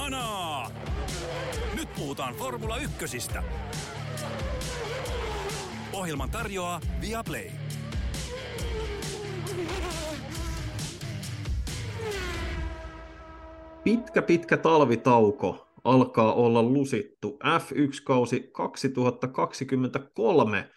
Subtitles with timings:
[0.00, 0.70] Kanaa!
[1.76, 3.42] Nyt puhutaan Formula Ykkösistä.
[5.92, 7.50] Ohjelman tarjoaa Viaplay.
[13.84, 17.38] Pitkä, pitkä talvitauko alkaa olla lusittu.
[17.44, 20.70] F1-kausi 2023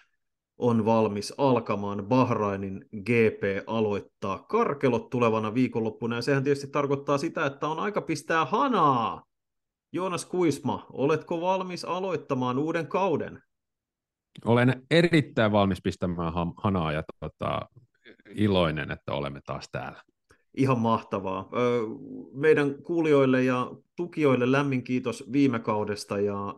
[0.64, 2.06] on valmis alkamaan.
[2.06, 8.46] Bahrainin GP aloittaa karkelot tulevana viikonloppuna, ja sehän tietysti tarkoittaa sitä, että on aika pistää
[8.46, 9.24] hanaa.
[9.92, 13.42] Joonas Kuisma, oletko valmis aloittamaan uuden kauden?
[14.46, 17.62] Olen erittäin valmis pistämään hanaa ja tota,
[18.36, 20.02] iloinen, että olemme taas täällä.
[20.58, 21.50] Ihan mahtavaa.
[22.34, 26.56] Meidän kuulijoille ja tukijoille lämmin kiitos viime kaudesta ja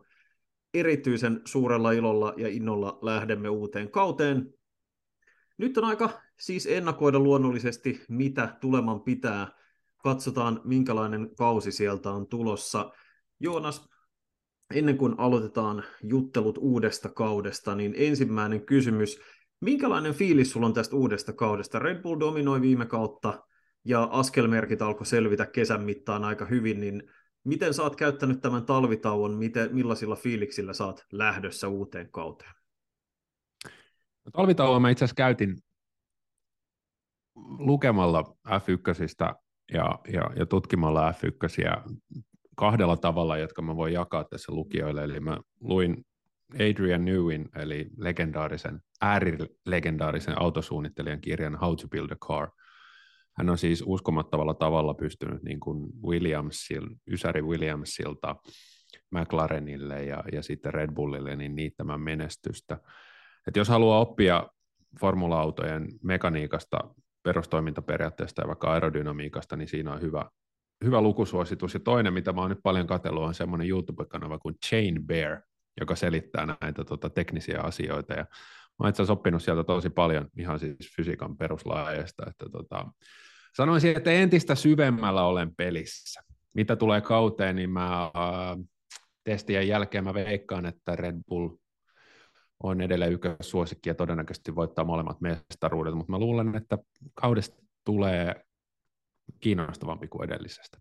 [0.79, 4.53] erityisen suurella ilolla ja innolla lähdemme uuteen kauteen.
[5.57, 9.47] Nyt on aika siis ennakoida luonnollisesti, mitä tuleman pitää.
[10.03, 12.91] Katsotaan, minkälainen kausi sieltä on tulossa.
[13.39, 13.89] Joonas,
[14.73, 19.19] ennen kuin aloitetaan juttelut uudesta kaudesta, niin ensimmäinen kysymys.
[19.61, 21.79] Minkälainen fiilis sulla on tästä uudesta kaudesta?
[21.79, 23.43] Red Bull dominoi viime kautta
[23.85, 27.03] ja askelmerkit alkoi selvitä kesän mittaan aika hyvin, niin
[27.45, 32.51] Miten sä oot käyttänyt tämän talvitauon, miten, millaisilla fiiliksillä sä oot lähdössä uuteen kauteen?
[34.25, 35.57] No, talvitauon mä itse asiassa käytin
[37.59, 39.35] lukemalla F1
[39.73, 41.95] ja, ja, ja tutkimalla F1
[42.55, 45.03] kahdella tavalla, jotka mä voin jakaa tässä lukijoille.
[45.03, 46.05] Eli mä luin
[46.53, 52.49] Adrian Newin, eli legendaarisen, äärilegendaarisen autosuunnittelijan kirjan How to Build a Car–
[53.37, 58.35] hän on siis uskomattavalla tavalla pystynyt niin kuin Williamsil, Ysäri Williamsilta
[59.11, 62.79] McLarenille ja, ja sitten Red Bullille niin niittämään menestystä.
[63.47, 64.47] Et jos haluaa oppia
[64.99, 66.79] formula-autojen mekaniikasta,
[67.23, 70.29] perustoimintaperiaatteesta ja vaikka aerodynamiikasta, niin siinä on hyvä,
[70.83, 71.73] hyvä lukusuositus.
[71.73, 75.41] Ja toinen, mitä mä oon nyt paljon katsellut, on semmoinen YouTube-kanava kuin Chain Bear,
[75.79, 78.13] joka selittää näitä tota, teknisiä asioita.
[78.13, 82.85] Ja mä oon itse oppinut sieltä tosi paljon ihan siis fysiikan peruslaajasta, että tota,
[83.57, 86.21] Sanoisin, että entistä syvemmällä olen pelissä.
[86.53, 88.11] Mitä tulee kauteen, niin mä äh,
[89.23, 91.49] testien jälkeen mä veikkaan, että Red Bull
[92.63, 96.77] on edelleen ykkössuosikki ja todennäköisesti voittaa molemmat mestaruudet, mutta mä luulen, että
[97.13, 98.45] kaudesta tulee
[99.39, 100.77] kiinnostavampi kuin edellisestä.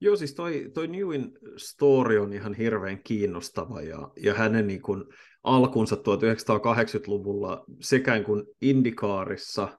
[0.00, 5.04] Joo, siis toi, toi Newin story on ihan hirveän kiinnostava ja, ja hänen niin kuin
[5.44, 9.78] alkunsa 1980-luvulla sekä kuin Indikaarissa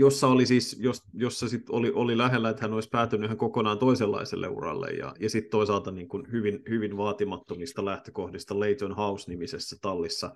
[0.00, 3.78] jossa oli siis, jos, jossa sit oli, oli lähellä, että hän olisi päätynyt ihan kokonaan
[3.78, 10.34] toisenlaiselle uralle, ja, ja sitten toisaalta niin kuin hyvin, hyvin vaatimattomista lähtökohdista Leighton House-nimisessä tallissa,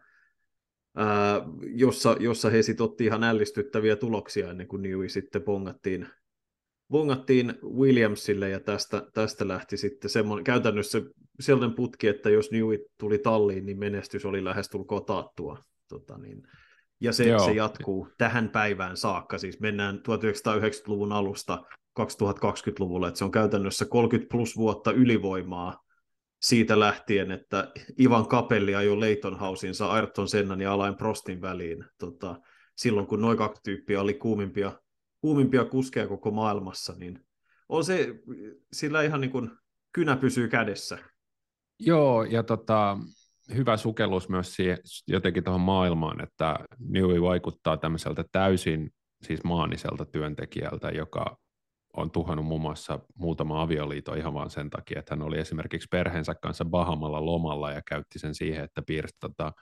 [0.97, 6.06] ää, jossa, jossa he sitten otti ihan ällistyttäviä tuloksia ennen kuin Newey sitten bongattiin,
[6.91, 11.02] bongattiin Williamsille, ja tästä, tästä lähti sitten semmoinen, käytännössä
[11.41, 15.58] sellainen putki, että jos Newey tuli talliin, niin menestys oli lähestulkoon taattua.
[15.88, 16.42] Tota niin,
[17.00, 21.65] ja se, se jatkuu tähän päivään saakka, siis mennään 1990-luvun alusta
[22.00, 25.84] 2020-luvulle, että se on käytännössä 30 plus vuotta ylivoimaa
[26.43, 32.41] siitä lähtien, että Ivan Kapelli ajoi Leighton Housinsa Ayrton Sennan ja Alain Prostin väliin, tota,
[32.77, 34.72] silloin kun noin kaksi tyyppiä oli kuumimpia,
[35.21, 37.26] kuumimpia kuskeja koko maailmassa, niin
[37.69, 38.15] on se,
[38.72, 39.50] sillä ihan niin kuin
[39.93, 40.99] kynä pysyy kädessä.
[41.78, 42.99] Joo, ja tota,
[43.55, 44.78] hyvä sukellus myös siihen,
[45.09, 48.91] jotenkin tuohon maailmaan, että Newey vaikuttaa tämmöiseltä täysin
[49.22, 51.37] siis maaniselta työntekijältä, joka
[51.97, 56.34] on tuhannut muun muassa muutama avioliito ihan vaan sen takia, että hän oli esimerkiksi perheensä
[56.34, 59.53] kanssa Bahamalla lomalla ja käytti sen siihen, että piirsi tota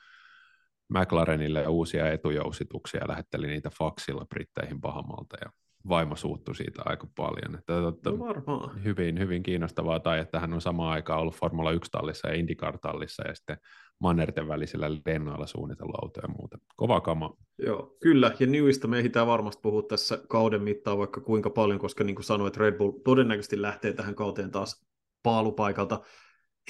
[0.89, 5.51] McLarenille uusia etujousituksia ja lähetteli niitä faksilla Britteihin Bahamalta ja
[5.89, 7.59] vaimo suuttui siitä aika paljon.
[7.59, 8.85] Että, että, no varmaan.
[8.85, 13.35] Hyvin, hyvin kiinnostavaa, tai että hän on samaan aikaan ollut Formula 1-tallissa ja IndyCar-tallissa ja
[13.35, 13.57] sitten
[14.01, 16.59] mannerten välisellä lennoilla suunnitellut autoja ja muuta.
[16.77, 17.37] Kova kama.
[17.59, 22.05] Joo, kyllä, ja Newista me ehditään varmasti puhua tässä kauden mittaan vaikka kuinka paljon, koska
[22.05, 24.87] niin kuin sanoit, Red Bull todennäköisesti lähtee tähän kauteen taas
[25.23, 26.01] paalupaikalta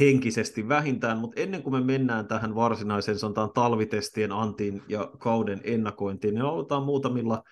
[0.01, 6.35] henkisesti vähintään, mutta ennen kuin me mennään tähän varsinaiseen sanotaan talvitestien antiin ja kauden ennakointiin,
[6.35, 7.43] niin aloitetaan muutamilla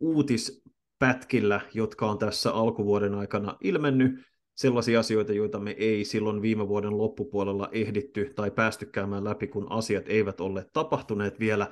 [0.00, 0.62] uutis
[1.02, 4.12] pätkillä, jotka on tässä alkuvuoden aikana ilmennyt,
[4.54, 9.66] sellaisia asioita, joita me ei silloin viime vuoden loppupuolella ehditty tai päästy käymään läpi, kun
[9.72, 11.66] asiat eivät ole tapahtuneet vielä.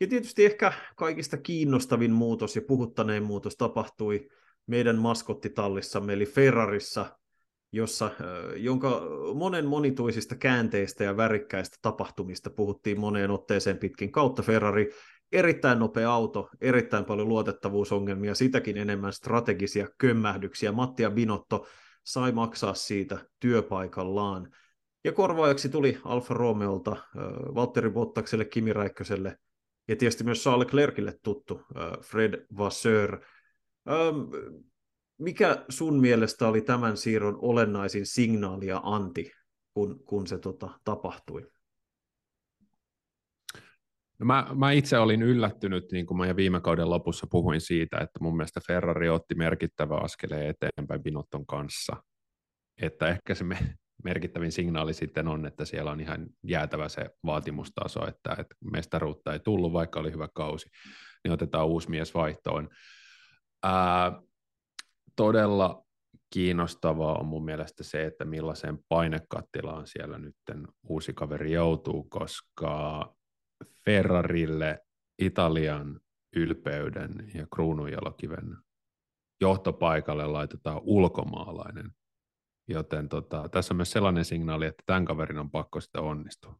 [0.00, 4.28] Ja tietysti ehkä kaikista kiinnostavin muutos ja puhuttanein muutos tapahtui
[4.66, 7.06] meidän maskottitallissamme, eli Ferrarissa,
[7.72, 8.10] jossa,
[8.56, 9.02] jonka
[9.34, 14.42] monen monituisista käänteistä ja värikkäistä tapahtumista puhuttiin moneen otteeseen pitkin kautta.
[14.42, 14.90] Ferrari
[15.32, 20.72] erittäin nopea auto, erittäin paljon luotettavuusongelmia, sitäkin enemmän strategisia kömmähdyksiä.
[20.72, 21.66] Mattia Binotto
[22.04, 24.50] sai maksaa siitä työpaikallaan.
[25.04, 26.96] Ja korvaajaksi tuli Alfa Romeolta
[27.54, 29.38] Valtteri Bottakselle, Kimi Räikköselle
[29.88, 31.60] ja tietysti myös Charles Leclercille tuttu
[32.02, 33.20] Fred Vasseur.
[35.18, 39.30] Mikä sun mielestä oli tämän siirron olennaisin signaali ja anti,
[39.74, 41.55] kun, kun se tota, tapahtui?
[44.18, 47.98] No mä, mä itse olin yllättynyt, niin kuin mä jo viime kauden lopussa puhuin siitä,
[47.98, 51.96] että mun mielestä Ferrari otti merkittävä askeleen eteenpäin Binotton kanssa.
[52.82, 53.58] Että ehkä se me,
[54.04, 59.40] merkittävin signaali sitten on, että siellä on ihan jäätävä se vaatimustaso, että, että mestaruutta ei
[59.40, 60.68] tullut, vaikka oli hyvä kausi,
[61.24, 62.68] niin otetaan uusi mies vaihtoon.
[63.62, 64.22] Ää,
[65.16, 65.82] todella
[66.30, 70.36] kiinnostavaa on mun mielestä se, että millaiseen painekattilaan siellä nyt
[70.88, 73.16] uusi kaveri joutuu, koska
[73.86, 74.78] Ferrarille
[75.18, 76.00] Italian
[76.36, 78.56] ylpeyden ja kruununjalokiven
[79.40, 81.90] johtopaikalle laitetaan ulkomaalainen.
[82.68, 86.58] Joten tota, tässä on myös sellainen signaali, että tämän kaverin on pakko sitten onnistua.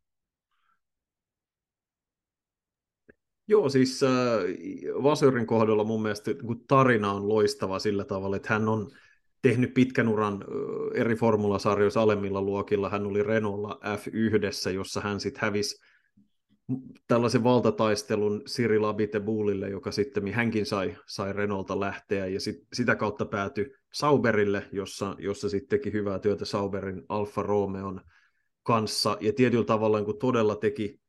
[3.49, 4.11] Joo, siis äh,
[5.03, 6.31] Vasurin kohdalla mun mielestä
[6.69, 8.91] tarina on loistava sillä tavalla, että hän on
[9.43, 12.89] tehnyt pitkän uran äh, eri formulasarjoissa alemmilla luokilla.
[12.89, 15.81] Hän oli Renaultlla F1, jossa hän sitten hävisi
[17.09, 23.25] tällaisen valtataistelun Cyril Abiteboulille, joka sitten hänkin sai, sai Renaulta lähteä ja sit, sitä kautta
[23.25, 28.01] päätyi Sauberille, jossa, jossa sitten teki hyvää työtä Sauberin Alfa Romeon
[28.63, 29.17] kanssa.
[29.21, 31.01] Ja tietyllä tavalla kun todella teki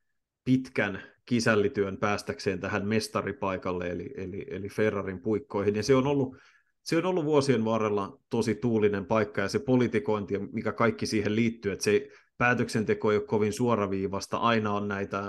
[0.43, 6.35] pitkän kisällityön päästäkseen tähän mestaripaikalle, eli, eli, eli Ferrarin puikkoihin, ja se on ollut
[6.83, 11.71] se on ollut vuosien varrella tosi tuulinen paikka, ja se politikointi, mikä kaikki siihen liittyy,
[11.71, 15.23] että se päätöksenteko ei ole kovin suoraviivasta, aina on näitä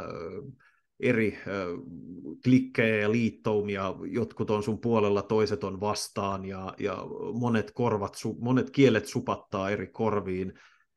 [1.00, 1.38] eri
[2.44, 7.06] klikkejä ja liittoumia, jotkut on sun puolella, toiset on vastaan, ja, ja
[7.40, 10.52] monet, korvat, monet kielet supattaa eri korviin,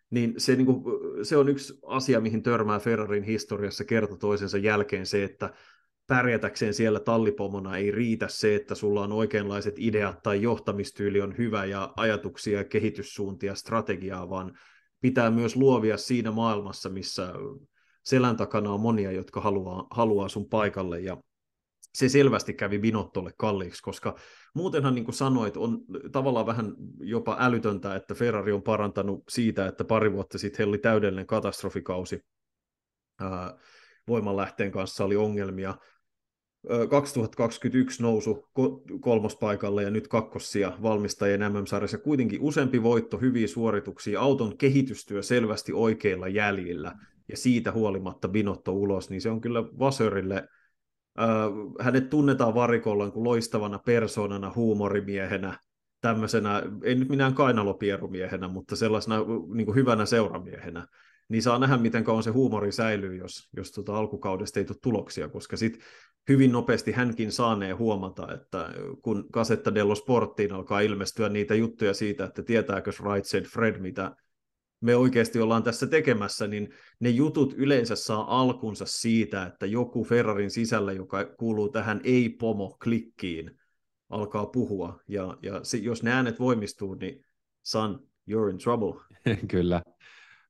[0.09, 0.83] niin se, niin kuin,
[1.25, 5.53] se on yksi asia, mihin törmää Ferrarin historiassa kerta toisensa jälkeen se, että
[6.07, 11.65] pärjätäkseen siellä tallipomona ei riitä se, että sulla on oikeanlaiset ideat tai johtamistyyli on hyvä
[11.65, 14.57] ja ajatuksia, kehityssuuntia, strategiaa, vaan
[15.01, 17.33] pitää myös luovia siinä maailmassa, missä
[18.03, 21.17] selän takana on monia, jotka haluaa, haluaa sun paikalle ja
[21.95, 24.15] se selvästi kävi Binottolle kalliiksi, koska
[24.55, 25.79] muutenhan niin kuin sanoit, on
[26.11, 30.77] tavallaan vähän jopa älytöntä, että Ferrari on parantanut siitä, että pari vuotta sitten heillä oli
[30.77, 32.19] täydellinen katastrofikausi.
[33.19, 33.57] Ää,
[34.07, 35.75] voimanlähteen kanssa oli ongelmia.
[36.89, 38.47] 2021 nousu
[38.99, 41.97] kolmospaikalle ja nyt kakkossia valmistajien MM-sarjassa.
[41.97, 46.95] Kuitenkin useampi voitto, hyviä suorituksia, auton kehitystyö selvästi oikeilla jäljillä
[47.27, 50.47] ja siitä huolimatta Binotto ulos, niin se on kyllä Vasörille,
[51.79, 55.59] hänet tunnetaan varikolla kuin loistavana persoonana, huumorimiehenä,
[56.01, 59.17] tämmöisenä, ei nyt minään kainalopierumiehenä, mutta sellaisena
[59.53, 60.87] niin kuin hyvänä seuramiehenä
[61.29, 65.27] niin saa nähdä, miten kauan se huumori säilyy, jos, jos tuota alkukaudesta ei tule tuloksia,
[65.27, 65.81] koska sitten
[66.29, 68.69] hyvin nopeasti hänkin saanee huomata, että
[69.01, 74.15] kun Kasetta dello Sporttiin alkaa ilmestyä niitä juttuja siitä, että tietääkö Right Said Fred, mitä
[74.81, 76.69] me oikeasti ollaan tässä tekemässä, niin
[76.99, 83.51] ne jutut yleensä saa alkunsa siitä, että joku Ferrarin sisällä, joka kuuluu tähän ei-pomo-klikkiin,
[84.09, 87.25] alkaa puhua, ja, ja se, jos ne äänet voimistuu, niin
[87.63, 87.99] son,
[88.31, 89.01] you're in trouble.
[89.51, 89.81] Kyllä.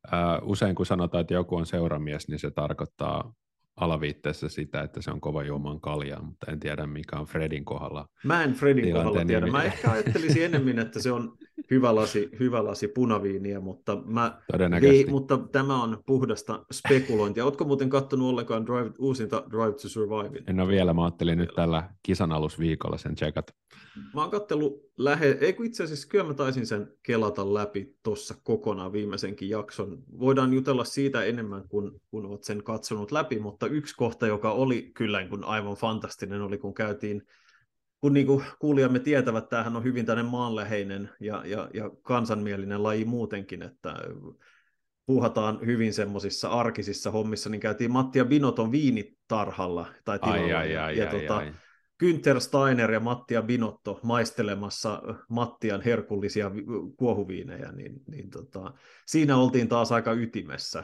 [0.08, 3.34] Uh, usein kun sanotaan, että joku on seuramies, niin se tarkoittaa
[3.82, 8.08] alaviitteessä sitä, että se on kova juomaan kaljaa, mutta en tiedä mikä on Fredin kohdalla.
[8.24, 9.48] Mä en Fredin kohdalla tiedä.
[9.48, 11.38] Mä ehkä ajattelisin enemmän, että se on
[11.72, 14.42] hyvä lasi, hyvä lasi punaviiniä, mutta, mä,
[14.82, 17.46] ei, mutta tämä on puhdasta spekulointia.
[17.46, 20.44] Oletko muuten katsonut ollenkaan Drive, uusinta Drive to Survive?
[20.48, 23.54] En ole vielä, mä ajattelin nyt tällä kisan alusviikolla sen tsekata.
[24.14, 28.36] Mä oon kattellut lähe, ei kun itse asiassa kyllä mä taisin sen kelata läpi tuossa
[28.44, 29.98] kokonaan viimeisenkin jakson.
[30.20, 34.92] Voidaan jutella siitä enemmän, kun, kun oot sen katsonut läpi, mutta yksi kohta, joka oli
[34.94, 37.22] kyllä niin kuin aivan fantastinen, oli kun käytiin
[38.02, 43.06] kun niin kuin kuulijamme tietävät, tämähän on hyvin tämmöinen maanläheinen ja, ja, ja kansanmielinen laji
[43.06, 43.96] muutenkin, että
[45.06, 50.44] puhataan hyvin semmoisissa arkisissa hommissa, niin käytiin Mattia Binoton viinitarhalla tai tilalla.
[50.44, 51.54] Ai, ai, ai, ja ai, tota, ai.
[52.04, 56.52] Günther Steiner ja Mattia Binotto maistelemassa Mattian herkullisia
[56.98, 58.74] kuohuviinejä, niin, niin tota,
[59.06, 60.84] siinä oltiin taas aika ytimessä.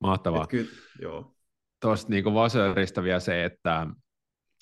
[0.00, 0.46] Mahtavaa.
[0.46, 0.68] Ky-
[1.00, 1.34] joo.
[1.80, 3.86] Tuosta niin Vaserista vielä se, että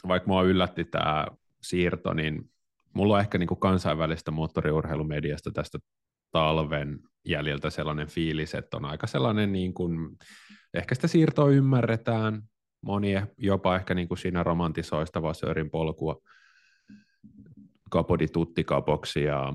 [0.09, 1.27] vaikka mua yllätti tämä
[1.63, 2.51] siirto, niin
[2.95, 5.79] mulla on ehkä niin kuin kansainvälistä moottoriurheilumediasta tästä
[6.33, 10.17] talven jäljiltä sellainen fiilis, että on aika sellainen, niin kuin,
[10.75, 12.43] ehkä sitä siirtoa ymmärretään,
[12.83, 16.17] moni jopa ehkä niin kuin siinä romantisoista Vasörin polkua
[17.91, 19.55] kapodi tuttikapoksi ja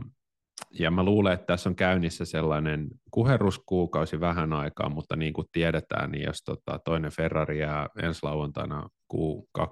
[0.69, 6.11] ja mä luulen, että tässä on käynnissä sellainen kuheruskuukausi vähän aikaa, mutta niin kuin tiedetään,
[6.11, 9.65] niin jos tota, toinen Ferrari jää ensi lauantaina Q2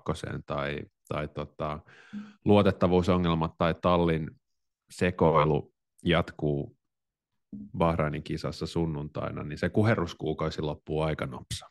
[0.46, 1.80] tai, tai tota,
[2.46, 4.32] luotettavuusongelmat tai tallin
[4.90, 5.74] sekoilu
[6.06, 6.78] jatkuu
[7.78, 11.66] Bahrainin kisassa sunnuntaina, niin se kuheruskuukausi loppuu aika nopsa.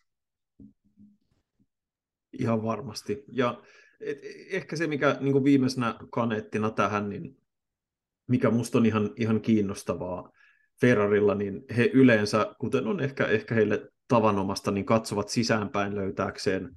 [2.39, 3.25] Ihan varmasti.
[3.29, 3.63] Ja
[4.01, 4.19] et,
[4.51, 7.37] ehkä se, mikä niin viimeisenä kaneettina tähän, niin
[8.28, 10.32] mikä musta on ihan, ihan kiinnostavaa
[10.80, 16.76] Ferrarilla, niin he yleensä, kuten on ehkä, ehkä heille tavanomasta, niin katsovat sisäänpäin löytääkseen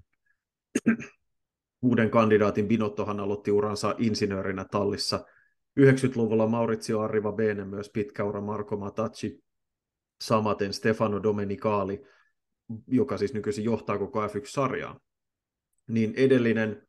[1.81, 2.67] uuden kandidaatin.
[2.67, 5.25] Binottohan aloitti uransa insinöörinä tallissa
[5.79, 9.43] 90-luvulla Maurizio Arriva Bene, myös pitkä ura Marco Matacci,
[10.22, 12.01] samaten Stefano Domenicali,
[12.88, 15.00] joka siis nykyisin johtaa koko F1-sarjaa.
[15.88, 16.88] Niin edellinen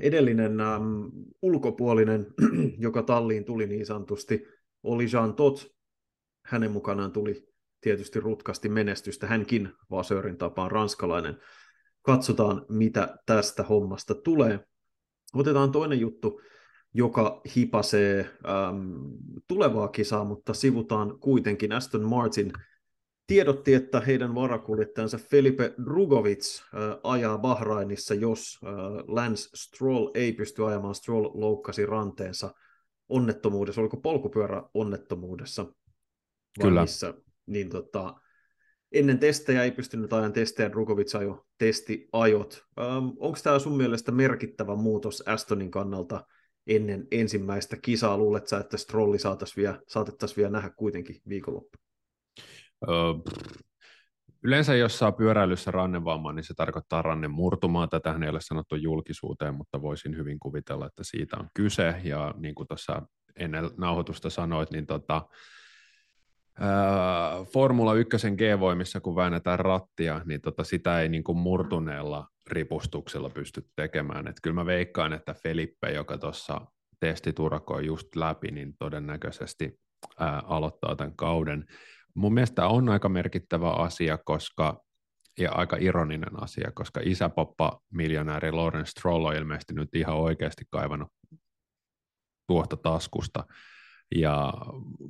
[0.00, 0.82] edellinen ähm,
[1.42, 2.26] ulkopuolinen,
[2.78, 4.46] joka talliin tuli niin sanotusti,
[4.82, 5.74] oli Jean Tot.
[6.46, 7.48] Hänen mukanaan tuli
[7.80, 9.26] tietysti rutkasti menestystä.
[9.26, 11.38] Hänkin Vasörin tapaan ranskalainen.
[12.02, 14.60] Katsotaan, mitä tästä hommasta tulee.
[15.34, 16.40] Otetaan toinen juttu,
[16.94, 18.94] joka hipasee ähm,
[19.48, 22.52] tulevaa kisaa, mutta sivutaan kuitenkin Aston Martin
[23.26, 28.72] tiedotti, että heidän varakuljettajansa Felipe Drugovic äh, ajaa Bahrainissa, jos äh,
[29.06, 30.94] Lance Stroll ei pysty ajamaan.
[30.94, 32.54] Stroll loukkasi ranteensa
[33.08, 35.66] onnettomuudessa, oliko polkupyörä onnettomuudessa?
[36.62, 36.80] Kyllä.
[36.80, 37.14] Missä,
[37.46, 38.14] niin tota,
[38.92, 42.64] ennen testejä ei pystynyt ajan testejä, Drugovic ajo testiajot.
[42.80, 46.26] Ähm, Onko tämä sun mielestä merkittävä muutos Astonin kannalta
[46.66, 48.18] ennen ensimmäistä kisaa?
[48.18, 51.83] Luuletko että Strolli saatettaisiin vielä, saatettaisiin vielä nähdä kuitenkin viikonloppu?
[54.42, 57.86] Yleensä jos saa pyöräilyssä rannevamman, niin se tarkoittaa rannen murtumaa.
[57.86, 61.94] Tätähän ei ole sanottu julkisuuteen, mutta voisin hyvin kuvitella, että siitä on kyse.
[62.04, 63.02] Ja niin kuin tuossa
[63.36, 65.22] ennen nauhoitusta sanoit, niin tota,
[66.60, 73.30] ää, Formula 1 G-voimissa, kun väännetään rattia, niin tota, sitä ei niin kuin murtuneella ripustuksella
[73.30, 74.28] pysty tekemään.
[74.28, 76.60] Et kyllä mä veikkaan, että Felipe, joka tuossa
[77.00, 79.80] testiturakoi just läpi, niin todennäköisesti
[80.18, 81.64] ää, aloittaa tämän kauden.
[82.14, 84.84] Mun mielestä on aika merkittävä asia, koska
[85.38, 91.08] ja aika ironinen asia, koska isäpappa miljonääri Lawrence Stroll on ilmeisesti nyt ihan oikeasti kaivannut
[92.46, 93.44] tuosta taskusta.
[94.14, 94.52] Ja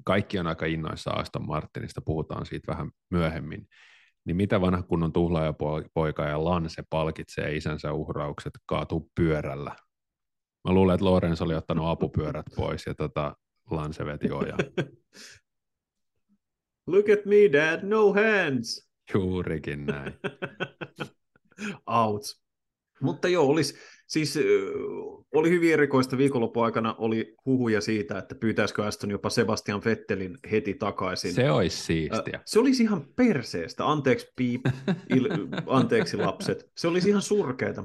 [0.04, 3.68] kaikki on aika innoissa Aston Martinista, puhutaan siitä vähän myöhemmin.
[4.24, 9.76] Niin mitä vanha kunnon tuhlaajapoika ja Lance palkitsee isänsä uhraukset kaatuu pyörällä?
[10.68, 13.36] Mä luulen, että Lorenz oli ottanut apupyörät pois ja tota,
[13.70, 14.58] Lance veti ojaa.
[16.86, 18.88] Look at me, dad, no hands.
[19.14, 20.12] Juurikin näin.
[21.86, 22.22] Out.
[23.00, 23.74] Mutta joo, olisi,
[24.06, 24.38] siis
[25.34, 31.34] oli hyvin erikoista viikonloppuaikana, oli huhuja siitä, että pyytäisikö Aston jopa Sebastian Vettelin heti takaisin.
[31.34, 32.40] Se olisi siistiä.
[32.44, 34.60] Se olisi ihan perseestä, anteeksi piip,
[35.14, 35.28] il,
[35.66, 36.70] anteeksi lapset.
[36.76, 37.84] Se olisi ihan surkeeta.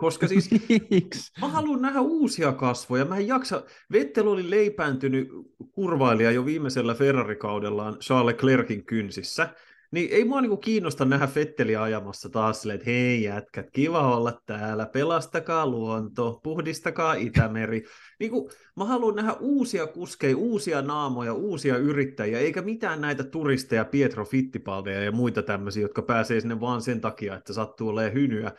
[0.00, 0.50] Koska siis
[1.40, 3.04] mä haluan nähdä uusia kasvoja.
[3.04, 3.62] Mä en jaksa.
[3.92, 5.28] Vettel oli leipääntynyt
[5.72, 9.54] kurvailija jo viimeisellä Ferrari-kaudellaan Charles Leclerkin kynsissä.
[9.92, 14.40] Niin ei mua niinku kiinnosta nähdä Fetteliä ajamassa taas silleen, että hei jätkät, kiva olla
[14.46, 17.84] täällä, pelastakaa luonto, puhdistakaa Itämeri.
[18.20, 24.24] Niinku, mä haluan nähdä uusia kuskeja, uusia naamoja, uusia yrittäjiä, eikä mitään näitä turisteja, Pietro
[24.24, 28.52] Fittipaldeja ja muita tämmöisiä, jotka pääsee sinne vaan sen takia, että sattuu olemaan hynyä,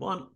[0.00, 0.34] vaan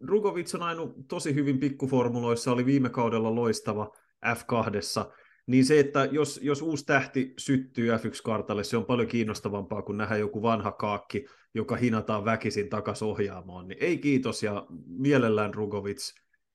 [0.00, 3.90] Rugovic on aina tosi hyvin pikkuformuloissa, oli viime kaudella loistava
[4.26, 5.12] F2,
[5.46, 10.16] niin se, että jos, jos uusi tähti syttyy F1-kartalle, se on paljon kiinnostavampaa kuin nähdä
[10.16, 13.68] joku vanha kaakki, joka hinataan väkisin takaisin ohjaamaan.
[13.68, 16.12] Niin ei kiitos ja mielellään Rugovic.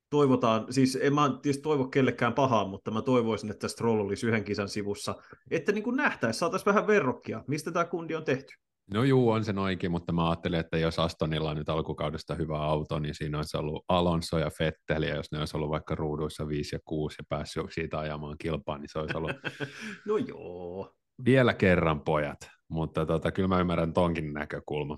[0.10, 4.44] Toivotaan, siis en mä tietysti toivo kellekään pahaa, mutta mä toivoisin, että Stroll olisi yhden
[4.44, 5.16] kisan sivussa,
[5.52, 8.54] että niin kuin nähtäisiin, saataisiin vähän verrokkia, mistä tämä kundi on tehty.
[8.94, 12.58] No juu, on se oikein, mutta mä ajattelin, että jos Astonilla on nyt alkukaudesta hyvä
[12.58, 16.48] auto, niin siinä olisi ollut Alonso ja Fetteli, ja jos ne olisi ollut vaikka ruuduissa
[16.48, 19.32] 5 ja 6 ja päässyt siitä ajamaan kilpaa, niin se olisi ollut
[20.08, 20.96] no joo.
[21.26, 24.98] vielä kerran pojat, mutta tota, kyllä mä ymmärrän tonkin näkökulma.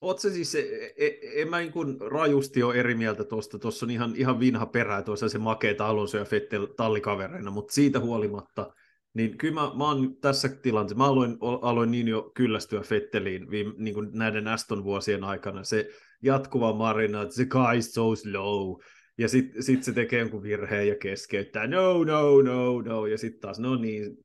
[0.00, 0.60] Oletko siis, e,
[0.96, 1.10] e,
[1.42, 5.02] en mä niin kuin rajusti ole eri mieltä tuosta, tuossa on ihan, ihan vinha perä,
[5.02, 8.72] tuossa se makeeta Alonso ja Fettel tallikavereina, mutta siitä huolimatta–
[9.14, 13.74] niin kyllä mä, mä oon tässä tilanteessa, mä aloin, aloin niin jo kyllästyä Fetteliin viime,
[13.76, 15.88] niin kuin näiden Aston vuosien aikana, se
[16.22, 18.80] jatkuva marina, että se guy is so slow,
[19.18, 23.40] ja sitten sit se tekee jonkun virheen ja keskeyttää, no, no, no, no, ja sitten
[23.40, 24.16] taas, no niin,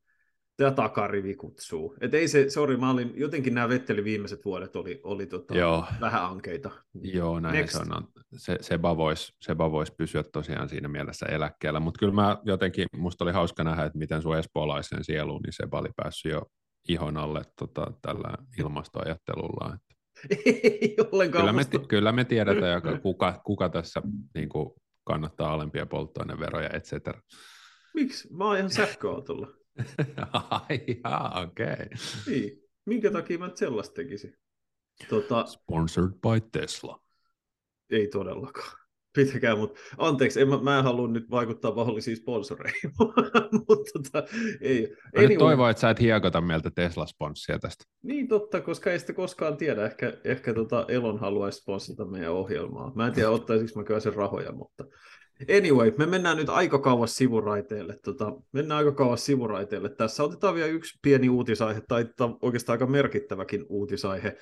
[0.57, 1.95] tämä takarivi kutsuu.
[2.01, 5.85] Et ei se, sori, mä olin, jotenkin nämä Vetteli viimeiset vuodet oli, oli tota, Joo.
[6.01, 6.71] vähän ankeita.
[6.93, 7.77] Joo, näin Next.
[7.77, 8.07] se on.
[8.37, 13.23] Se, Seba voisi Seba vois pysyä tosiaan siinä mielessä eläkkeellä, mutta kyllä mä jotenkin, musta
[13.23, 16.41] oli hauska nähdä, että miten sun espoolaisen sieluun, niin Seba oli päässyt jo
[16.89, 19.73] ihon alle tota, tällä ilmastoajattelulla.
[19.73, 19.95] Että
[20.45, 21.41] ei ollenkaan.
[21.41, 24.01] kyllä, me, musta- kyllä me tiedetään, joka, kuka, kuka tässä
[24.35, 24.69] niin kuin,
[25.03, 27.21] kannattaa alempia polttoaineveroja, et cetera.
[27.93, 28.33] Miksi?
[28.33, 29.47] Mä oon ihan sähköautolla.
[30.51, 31.65] Ai jaa, okei.
[31.65, 31.87] Okay.
[32.27, 32.63] Niin.
[32.85, 34.33] Minkä takia mä nyt sellaista tekisin?
[35.09, 37.01] Tota, Sponsored by Tesla.
[37.89, 38.77] ei todellakaan.
[39.15, 42.91] Pitäkää, mutta anteeksi, en, mä, mä en halua nyt vaikuttaa mahdollisiin sponsoreihin,
[43.67, 44.27] mutta tota,
[44.61, 44.95] ei.
[45.15, 47.83] Mä nyt toivon, että sä et hiekota meiltä Tesla-sponssia tästä.
[48.03, 49.85] Niin totta, koska ei sitä koskaan tiedä.
[49.85, 52.91] Ehkä, ehkä tota Elon haluaisi sponsata meidän ohjelmaa.
[52.95, 54.83] Mä en tiedä, ottaisinko mä kyllä sen rahoja, mutta
[55.57, 57.99] anyway, me mennään nyt aika kauas sivuraiteelle.
[58.03, 59.89] Tota, mennään aika kauas sivuraiteelle.
[59.89, 64.37] Tässä otetaan vielä yksi pieni uutisaihe, tai ta- oikeastaan aika merkittäväkin uutisaihe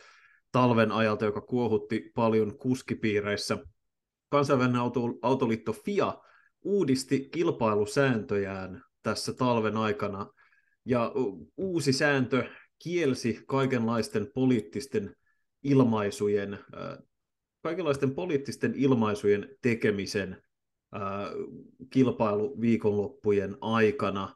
[0.51, 3.57] talven ajalta, joka kuohutti paljon kuskipiireissä.
[4.29, 6.13] Kansainvälinen auto, autoliitto FIA
[6.61, 10.27] uudisti kilpailusääntöjään tässä talven aikana,
[10.85, 11.11] ja
[11.57, 12.43] uusi sääntö
[12.83, 15.15] kielsi kaikenlaisten poliittisten
[15.63, 16.59] ilmaisujen,
[17.63, 20.44] kaikenlaisten poliittisten ilmaisujen tekemisen
[20.95, 21.29] äh,
[21.89, 24.35] kilpailuviikonloppujen aikana.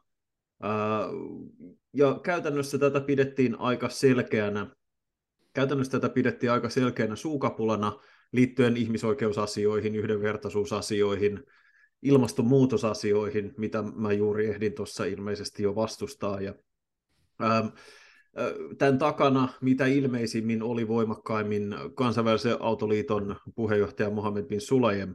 [1.92, 4.76] Ja käytännössä tätä pidettiin aika selkeänä,
[5.52, 7.92] käytännössä tätä pidettiin aika selkeänä suukapulana
[8.32, 11.44] liittyen ihmisoikeusasioihin, yhdenvertaisuusasioihin,
[12.02, 16.40] ilmastonmuutosasioihin, mitä mä juuri ehdin tuossa ilmeisesti jo vastustaa.
[16.40, 16.54] Ja,
[17.42, 17.66] ähm,
[18.78, 25.14] Tämän takana mitä ilmeisimmin oli voimakkaimmin kansainvälisen autoliiton puheenjohtaja Mohamed bin Sulayem,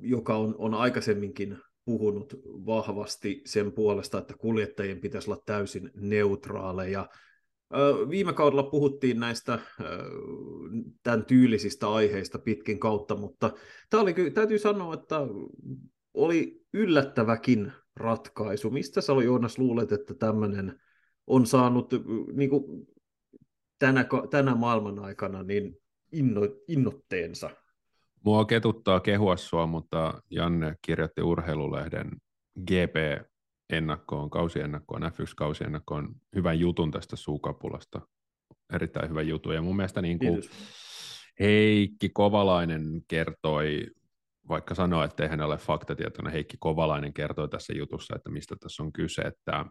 [0.00, 7.08] joka on, on aikaisemminkin puhunut vahvasti sen puolesta, että kuljettajien pitäisi olla täysin neutraaleja.
[8.10, 9.58] Viime kaudella puhuttiin näistä
[11.02, 13.50] tämän tyylisistä aiheista pitkin kautta, mutta
[13.90, 15.16] tämä oli, täytyy sanoa, että
[16.14, 18.70] oli yllättäväkin ratkaisu.
[18.70, 20.80] Mistä sä Joonas luulet, että tämmöinen
[21.26, 21.94] on saanut
[22.32, 22.86] niin kuin
[23.78, 25.78] tänä, tänä maailman aikana niin
[26.12, 26.40] inno.
[28.24, 32.10] Mua ketuttaa kehua sua, mutta Janne kirjoitti urheilulehden
[32.60, 38.00] GP-ennakkoon, kausiennakkoon, F1-kausiennakkoon hyvän jutun tästä suukapulasta.
[38.72, 39.52] Erittäin hyvä jutu.
[39.52, 40.42] Ja mun mielestä niin kuin
[41.40, 43.86] Heikki Kovalainen kertoi,
[44.48, 48.82] vaikka sanoi, että ei hän ole faktatietoinen, Heikki Kovalainen kertoi tässä jutussa, että mistä tässä
[48.82, 49.66] on kyse, että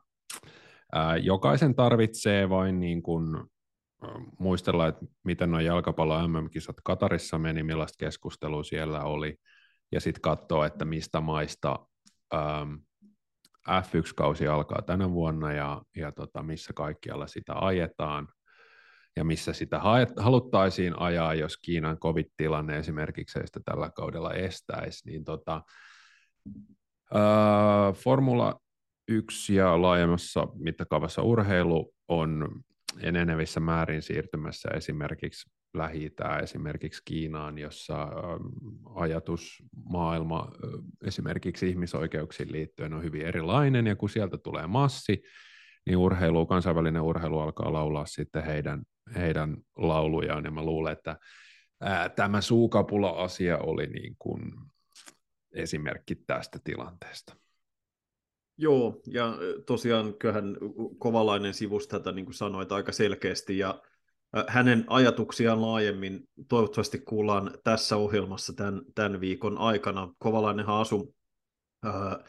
[1.21, 3.37] Jokaisen tarvitsee vain niin kuin
[4.39, 9.35] muistella, että miten nuo jalkapallo MM-kisat Katarissa meni, millaista keskustelua siellä oli,
[9.91, 11.79] ja sitten katsoa, että mistä maista
[12.33, 12.73] ähm,
[13.69, 18.27] F1-kausi alkaa tänä vuonna ja, ja tota, missä kaikkialla sitä ajetaan,
[19.15, 19.81] ja missä sitä
[20.17, 25.61] haluttaisiin ajaa, jos Kiinan covid-tilanne esimerkiksi sitä tällä kaudella estäisi, niin tota,
[27.15, 28.59] äh, Formula
[29.07, 32.61] yksi ja laajemmassa mittakaavassa urheilu on
[32.99, 36.11] enenevissä määrin siirtymässä esimerkiksi lähi
[36.43, 38.07] esimerkiksi Kiinaan, jossa
[38.95, 40.51] ajatusmaailma
[41.03, 45.23] esimerkiksi ihmisoikeuksiin liittyen on hyvin erilainen, ja kun sieltä tulee massi,
[45.85, 48.83] niin urheilu, kansainvälinen urheilu alkaa laulaa sitten heidän,
[49.15, 51.17] heidän laulujaan, ja mä luulen, että
[51.81, 54.41] ää, tämä suukapula-asia oli niin kuin
[55.51, 57.40] esimerkki tästä tilanteesta.
[58.57, 60.57] Joo, ja tosiaan kyllähän
[60.97, 63.81] Kovalainen sivusi tätä, niin kuin sanoit, aika selkeästi, ja
[64.47, 70.13] hänen ajatuksiaan laajemmin toivottavasti kuullaan tässä ohjelmassa tämän, tämän viikon aikana.
[70.19, 71.13] Kovalainenhan asui
[71.83, 72.23] ää,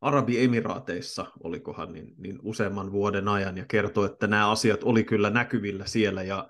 [0.00, 5.86] Arabiemiraateissa, olikohan, niin, niin useamman vuoden ajan, ja kertoi, että nämä asiat oli kyllä näkyvillä
[5.86, 6.48] siellä, ja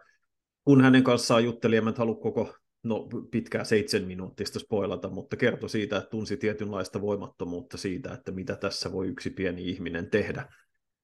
[0.64, 5.96] kun hänen kanssaan jutteli, en halua koko no pitkää seitsemän minuuttista spoilata, mutta kertoi siitä,
[5.96, 10.52] että tunsi tietynlaista voimattomuutta siitä, että mitä tässä voi yksi pieni ihminen tehdä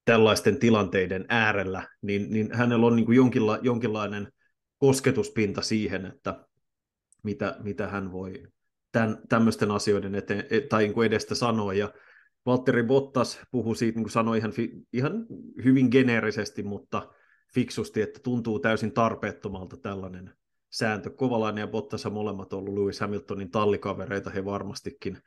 [0.04, 4.32] tällaisten tilanteiden äärellä, niin, niin hänellä on niin kuin jonkinla, jonkinlainen
[4.78, 6.46] kosketuspinta siihen, että
[7.22, 8.42] mitä, mitä hän voi
[8.92, 11.92] tämän, tämmöisten asioiden eteen, tai niin kuin edestä sanoa, ja
[12.46, 14.52] Valtteri Bottas puhui siitä, niin kuin sanoi ihan,
[14.92, 15.26] ihan
[15.64, 17.12] hyvin geneerisesti, mutta
[17.54, 20.34] fiksusti, että tuntuu täysin tarpeettomalta tällainen
[20.74, 21.10] sääntö.
[21.10, 25.18] Kovalainen ja Bottas molemmat on ollut Lewis Hamiltonin tallikavereita, he varmastikin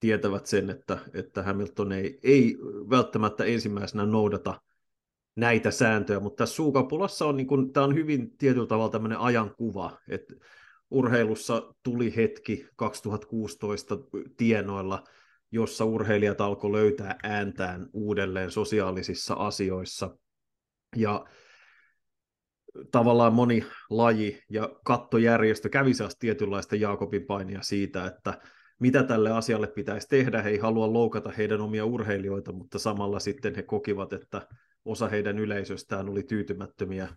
[0.00, 2.56] tietävät sen, että, että Hamilton ei, ei
[2.90, 4.60] välttämättä ensimmäisenä noudata
[5.36, 9.98] näitä sääntöjä, mutta tässä suukapulassa on, niin kuin, tämä on hyvin tietyllä tavalla tämmöinen ajankuva,
[10.08, 10.34] että
[10.90, 13.98] urheilussa tuli hetki 2016
[14.36, 15.04] tienoilla,
[15.50, 20.16] jossa urheilijat alkoi löytää ääntään uudelleen sosiaalisissa asioissa.
[20.96, 21.24] Ja
[22.90, 28.40] tavallaan moni laji ja kattojärjestö kävi tietynlaista Jaakobin painia siitä, että
[28.78, 30.42] mitä tälle asialle pitäisi tehdä.
[30.42, 34.48] He ei halua loukata heidän omia urheilijoita, mutta samalla sitten he kokivat, että
[34.84, 37.08] osa heidän yleisöstään oli tyytymättömiä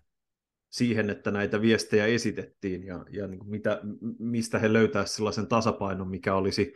[0.70, 3.82] siihen, että näitä viestejä esitettiin ja, ja niin kuin mitä,
[4.20, 6.76] mistä he löytäisivät sellaisen tasapainon, mikä olisi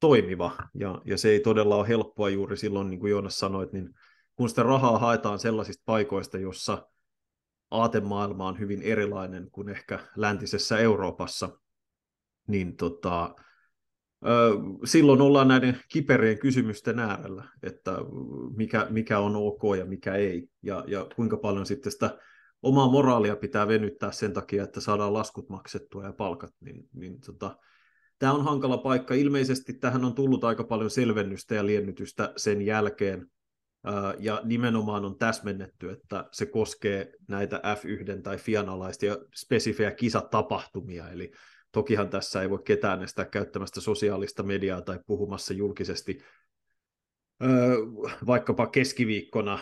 [0.00, 0.56] toimiva.
[0.74, 3.94] Ja, ja se ei todella ole helppoa juuri silloin, niin kuin Joonas sanoit, niin
[4.36, 6.86] kun sitä rahaa haetaan sellaisista paikoista, jossa
[7.70, 11.58] aatemaailma on hyvin erilainen kuin ehkä läntisessä Euroopassa,
[12.46, 13.34] niin tota,
[14.84, 17.92] silloin ollaan näiden kiperien kysymysten äärellä, että
[18.56, 22.18] mikä, mikä on ok ja mikä ei, ja, ja kuinka paljon sitten sitä
[22.62, 27.56] omaa moraalia pitää venyttää sen takia, että saadaan laskut maksettua ja palkat, niin, niin tota,
[28.18, 29.14] tämä on hankala paikka.
[29.14, 33.30] Ilmeisesti tähän on tullut aika paljon selvennystä ja liennytystä sen jälkeen,
[34.18, 41.32] ja nimenomaan on täsmennetty, että se koskee näitä F1 tai FIAN alaisia spesifejä kisatapahtumia, eli
[41.72, 46.18] tokihan tässä ei voi ketään estää käyttämästä sosiaalista mediaa tai puhumassa julkisesti
[48.26, 49.58] vaikkapa keskiviikkona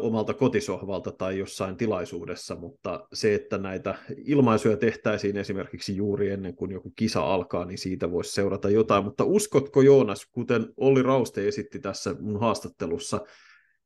[0.00, 6.70] omalta kotisohvalta tai jossain tilaisuudessa, mutta se, että näitä ilmaisuja tehtäisiin esimerkiksi juuri ennen kuin
[6.70, 9.04] joku kisa alkaa, niin siitä voisi seurata jotain.
[9.04, 13.20] Mutta uskotko Joonas, kuten Olli Rauste esitti tässä mun haastattelussa,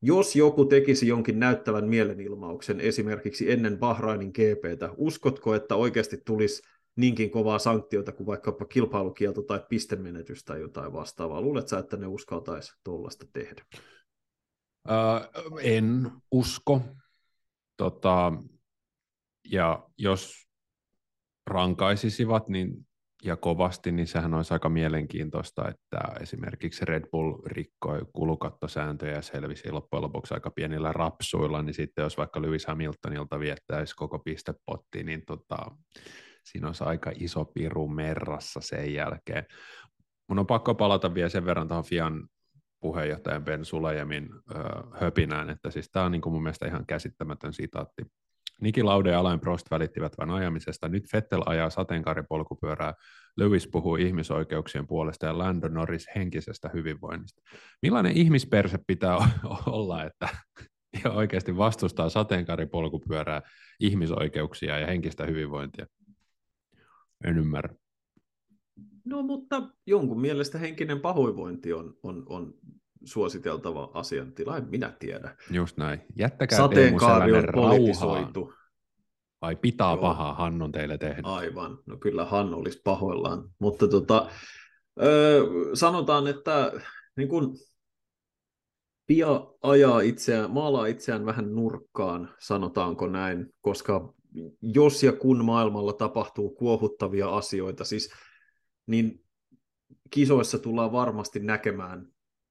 [0.03, 6.63] jos joku tekisi jonkin näyttävän mielenilmauksen esimerkiksi ennen Bahrainin GPtä, uskotko, että oikeasti tulisi
[6.97, 11.41] niinkin kovaa sanktiota kuin vaikkapa kilpailukielto tai pistemenetys tai jotain vastaavaa?
[11.41, 13.65] Luuletko että ne uskaltaisi tuollaista tehdä?
[14.89, 16.83] Uh, en usko.
[17.77, 18.33] Tota,
[19.45, 20.49] ja jos
[21.47, 22.88] rankaisisivat niin,
[23.25, 29.71] ja kovasti, niin sehän olisi aika mielenkiintoista, että esimerkiksi Red Bull rikkoi kulukattosääntöjä ja selvisi
[29.71, 35.23] loppujen lopuksi aika pienillä rapsuilla, niin sitten jos vaikka Lewis Hamiltonilta viettäisi koko pistepotti, niin
[35.27, 35.57] tota,
[36.45, 39.45] siinä olisi aika iso piru merrassa sen jälkeen.
[40.29, 42.29] Mun on pakko palata vielä sen verran tuohon Fian
[42.81, 44.55] puheenjohtajan Ben Sulajemin ö,
[45.01, 48.03] höpinään, että siis tämä on niin kuin mun mielestä ihan käsittämätön sitaatti.
[48.61, 50.89] Niki Laude ja Alain Prost välittivät vain ajamisesta.
[50.89, 52.95] Nyt Vettel ajaa sateenkaaripolkupyörää.
[53.37, 57.43] Lewis puhuu ihmisoikeuksien puolesta ja Lando Norris henkisestä hyvinvoinnista.
[57.83, 59.17] Millainen ihmisperse pitää
[59.67, 60.29] olla, että
[61.15, 63.43] oikeasti vastustaa sateenkaaripolkupyörää,
[63.81, 65.87] ihmisoikeuksia ja henkistä hyvinvointia?
[67.25, 67.75] En ymmärrä.
[69.05, 72.55] No mutta jonkun mielestä henkinen pahoinvointi on, on, on
[73.09, 75.37] suositeltava asiantila, en minä tiedä.
[75.51, 76.01] Just näin.
[76.17, 78.53] Jättäkää Sateenkaari on politisoitu.
[79.43, 80.01] Vai pitää Joo.
[80.01, 81.23] pahaa Hannon teille tehdä?
[81.25, 83.51] Aivan, no kyllä Hanno olisi pahoillaan.
[83.59, 84.31] Mutta tota,
[85.03, 86.73] ö, sanotaan, että
[87.17, 87.57] niin kun
[89.07, 94.15] Pia ajaa itseään, maalaa itseään vähän nurkkaan, sanotaanko näin, koska
[94.63, 98.11] jos ja kun maailmalla tapahtuu kuohuttavia asioita, siis
[98.87, 99.25] niin
[100.11, 102.07] kisoissa tullaan varmasti näkemään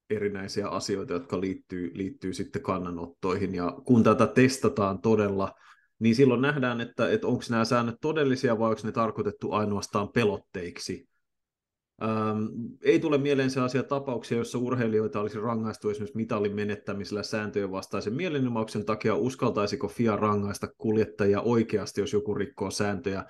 [0.10, 5.52] erinäisiä asioita, jotka liittyy, liittyy sitten kannanottoihin, ja kun tätä testataan todella,
[6.00, 11.08] niin silloin nähdään, että, että onko nämä säännöt todellisia vai onko ne tarkoitettu ainoastaan pelotteiksi,
[12.04, 12.46] Ähm,
[12.82, 18.86] ei tule mieleen sellaisia tapauksia, joissa urheilijoita olisi rangaistu esimerkiksi mitalin menettämisellä sääntöjen vastaisen mielenilmauksen
[18.86, 19.16] takia.
[19.16, 23.26] Uskaltaisiko FIA rangaista kuljettajia oikeasti, jos joku rikkoo sääntöjä?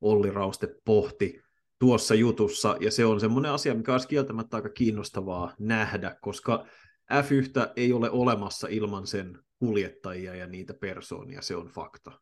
[0.00, 1.40] Olli Rauste pohti
[1.78, 6.66] tuossa jutussa, ja se on semmoinen asia, mikä olisi kieltämättä aika kiinnostavaa nähdä, koska
[7.12, 12.12] F1 ei ole olemassa ilman sen kuljettajia ja niitä persoonia, se on fakta.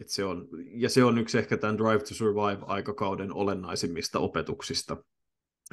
[0.00, 4.96] Et se on, ja se on yksi ehkä tämän Drive to Survive-aikakauden olennaisimmista opetuksista,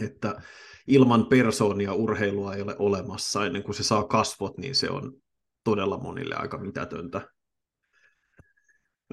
[0.02, 0.42] että
[0.88, 3.46] ilman persoonia urheilua ei ole olemassa.
[3.46, 5.14] Ennen kuin se saa kasvot, niin se on
[5.64, 7.28] todella monille aika mitätöntä.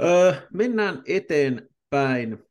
[0.02, 2.49] Öö, mennään eteenpäin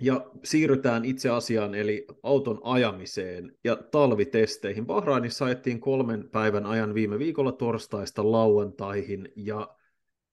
[0.00, 4.86] ja siirrytään itse asiaan, eli auton ajamiseen ja talvitesteihin.
[4.86, 9.76] Bahrainissa ajettiin kolmen päivän ajan viime viikolla torstaista lauantaihin, ja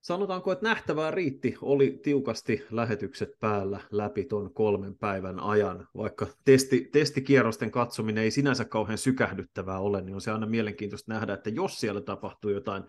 [0.02, 6.90] sanotaanko, että nähtävää riitti, oli tiukasti lähetykset päällä läpi tuon kolmen päivän ajan, vaikka testi,
[6.92, 11.80] testikierrosten katsominen ei sinänsä kauhean sykähdyttävää ole, niin on se aina mielenkiintoista nähdä, että jos
[11.80, 12.84] siellä tapahtuu jotain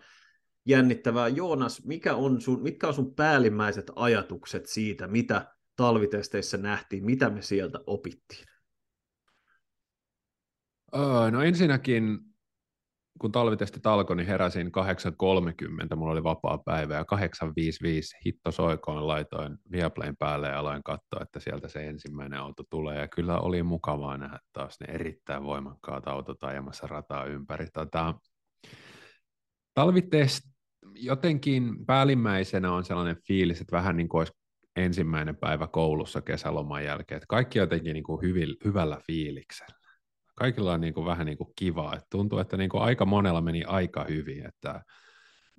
[0.65, 1.27] jännittävää.
[1.27, 7.41] Joonas, mikä on sun, mitkä on sun päällimmäiset ajatukset siitä, mitä talvitesteissä nähtiin, mitä me
[7.41, 8.45] sieltä opittiin?
[10.95, 12.19] Öö, no ensinnäkin
[13.19, 14.71] kun talvitestit alkoi, niin heräsin
[15.91, 21.21] 8.30, mulla oli vapaa päivä, ja 8.55 hitto soikoon laitoin Viaplayn päälle ja aloin katsoa,
[21.21, 26.07] että sieltä se ensimmäinen auto tulee, ja kyllä oli mukavaa nähdä taas ne erittäin voimakkaat
[26.07, 27.67] autot ajamassa rataa ympäri.
[27.73, 28.13] Tota,
[29.73, 30.43] talvitest
[30.93, 34.33] jotenkin päällimmäisenä on sellainen fiilis, että vähän niin kuin olisi
[34.75, 39.75] ensimmäinen päivä koulussa kesäloman jälkeen, että kaikki jotenkin niin kuin hyvin, hyvällä fiiliksellä
[40.35, 41.95] kaikilla on niin kuin vähän niin kuin kivaa.
[41.95, 44.81] että tuntuu, että niin kuin aika monella meni aika hyvin, että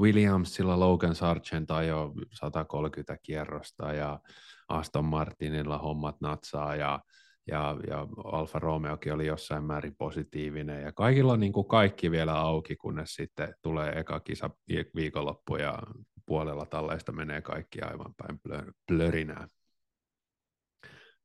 [0.01, 4.21] Williamsilla Logan Sargent ajoi 130 kierrosta ja
[4.69, 7.01] Aston Martinilla hommat natsaa ja,
[7.47, 12.35] ja, ja Alfa Romeokin oli jossain määrin positiivinen ja kaikilla on niin kuin kaikki vielä
[12.39, 14.51] auki, kunnes sitten tulee eka kisa
[14.95, 15.79] viikonloppu ja
[16.27, 18.41] puolella talleista menee kaikki aivan päin
[18.89, 19.49] plörinää.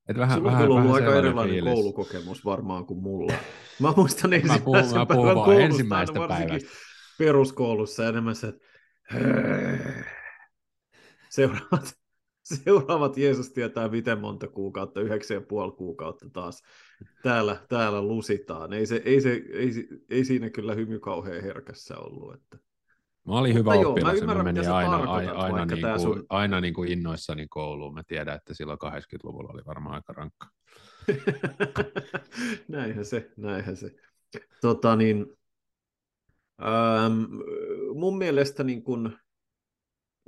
[0.07, 1.73] Et vähän, Sulla vähän, on ollut aika erilainen fiilis.
[1.73, 3.33] koulukokemus varmaan kuin mulla.
[3.79, 6.69] Mä muistan ensimmäisen mä puhun, mä puhun koulusta, ensimmäistä päivästä.
[7.17, 8.67] peruskoulussa enemmän se, että
[11.29, 11.93] seuraavat,
[12.63, 16.63] seuraavat Jeesus tietää miten monta kuukautta, yhdeksän ja puoli kuukautta taas
[17.23, 18.73] täällä, täällä lusitaan.
[18.73, 22.33] Ei, se, ei, se, ei, ei siinä kyllä hymy kauhean herkässä ollut.
[22.33, 22.70] Että...
[23.27, 25.99] Mä olin hyvä Mutta oppilas, joo, mä, ymmärrän, mä menin aina, aina, aina, niin kuin,
[25.99, 26.25] sun...
[26.29, 27.93] aina niin kuin innoissani kouluun.
[27.93, 30.47] Mä tiedän, että silloin 80-luvulla oli varmaan aika rankka.
[32.67, 33.91] näinhän se, näinhän se.
[34.61, 35.25] Tota niin,
[36.61, 37.23] ähm,
[37.93, 39.17] mun mielestä niin kun,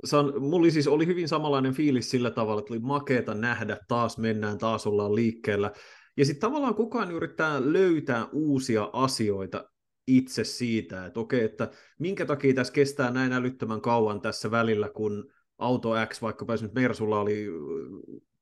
[0.04, 4.58] san, mulla siis oli hyvin samanlainen fiilis sillä tavalla, että oli makeeta nähdä, taas mennään,
[4.58, 5.72] taas ollaan liikkeellä.
[6.16, 9.64] Ja sitten tavallaan kukaan yrittää löytää uusia asioita
[10.06, 15.32] itse siitä, että okei, että minkä takia tässä kestää näin älyttömän kauan tässä välillä, kun
[15.58, 17.46] auto X, vaikka nyt Mersulla oli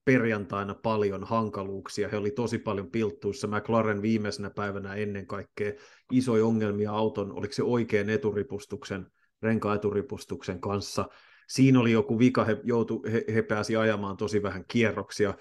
[0.05, 5.73] perjantaina paljon hankaluuksia, he oli tosi paljon pilttuissa, McLaren viimeisenä päivänä ennen kaikkea
[6.13, 9.07] isoja ongelmia auton, oliko se oikein eturipustuksen,
[9.43, 11.09] renka-eturipustuksen kanssa,
[11.49, 15.35] siinä oli joku vika, he, joutu, he, he pääsi ajamaan tosi vähän kierroksia,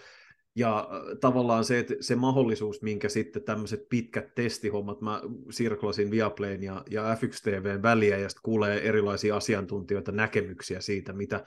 [0.55, 6.63] ja äh, tavallaan se, että se mahdollisuus, minkä sitten tämmöiset pitkät testihommat, mä sirklasin Viaplayn
[6.63, 11.45] ja, ja F1 TVn väliä, ja sitten kuulee erilaisia asiantuntijoita näkemyksiä siitä, mitä,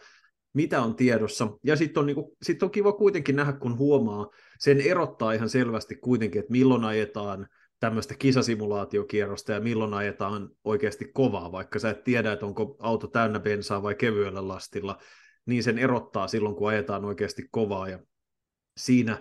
[0.55, 1.49] mitä on tiedossa.
[1.65, 5.97] Ja sitten on, niinku, sit on kiva kuitenkin nähdä, kun huomaa, sen erottaa ihan selvästi
[5.97, 7.47] kuitenkin, että milloin ajetaan
[7.81, 13.41] tämmöistä kisasimulaatiokierrosta ja milloin ajetaan oikeasti kovaa, vaikka sä et tiedä, että onko auto täynnä
[13.41, 14.99] bensaa vai kevyellä lastilla,
[15.47, 17.89] niin sen erottaa silloin, kun ajetaan oikeasti kovaa.
[17.89, 17.99] Ja
[18.77, 19.19] siinä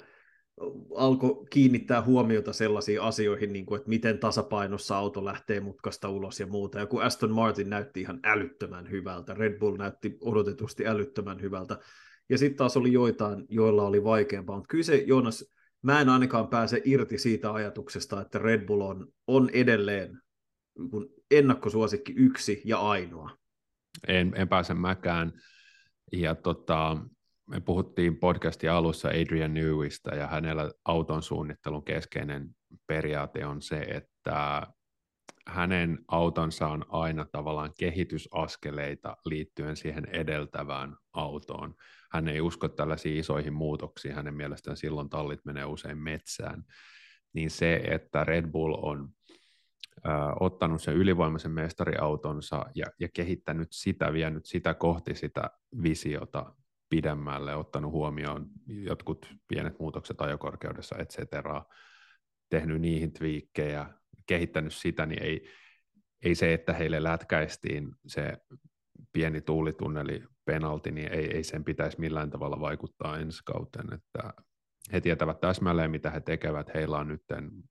[0.96, 6.48] alkoi kiinnittää huomiota sellaisiin asioihin, niin kuin, että miten tasapainossa auto lähtee mutkasta ulos ja
[6.48, 6.80] muuta.
[6.80, 11.78] Ja kun Aston Martin näytti ihan älyttömän hyvältä, Red Bull näytti odotetusti älyttömän hyvältä,
[12.30, 14.56] ja sitten taas oli joitain, joilla oli vaikeampaa.
[14.56, 15.46] Mutta kyllä se, Joonas,
[15.82, 20.22] mä en ainakaan pääse irti siitä ajatuksesta, että Red Bull on, on edelleen
[20.90, 23.38] kun ennakkosuosikki yksi ja ainoa.
[24.08, 25.34] En, en pääse mäkään.
[26.12, 26.98] Ja tota,
[27.48, 32.56] me puhuttiin podcastin alussa Adrian Newista ja hänellä auton suunnittelun keskeinen
[32.88, 34.68] periaate on se, että
[35.48, 41.76] hänen autonsa on aina tavallaan kehitysaskeleita liittyen siihen edeltävään autoon.
[42.12, 46.64] Hän ei usko tällaisiin isoihin muutoksiin, hänen mielestään silloin tallit menee usein metsään.
[47.34, 49.10] Niin se, että Red Bull on
[50.06, 55.50] ö, ottanut sen ylivoimaisen mestariautonsa ja, ja kehittänyt sitä, vienyt sitä kohti sitä
[55.84, 56.56] visiota,
[56.94, 61.66] pidemmälle, ottanut huomioon jotkut pienet muutokset ajokorkeudessa, et cetera,
[62.50, 63.90] tehnyt niihin twiikkejä,
[64.26, 65.50] kehittänyt sitä, niin ei,
[66.24, 68.38] ei se, että heille lätkäistiin se
[69.14, 74.34] pieni tuulitunneli penalti, niin ei, ei sen pitäisi millään tavalla vaikuttaa ensi kauteen, että
[74.92, 76.74] he tietävät täsmälleen, mitä he tekevät.
[76.74, 77.24] Heillä on nyt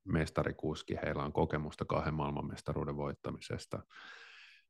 [0.05, 3.83] mestarikuski, heillä on kokemusta kahden maailmanmestaruuden voittamisesta,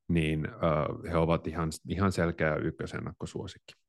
[0.09, 3.82] niin uh, he ovat ihan, ihan selkeä ykkösennakkosuosikki.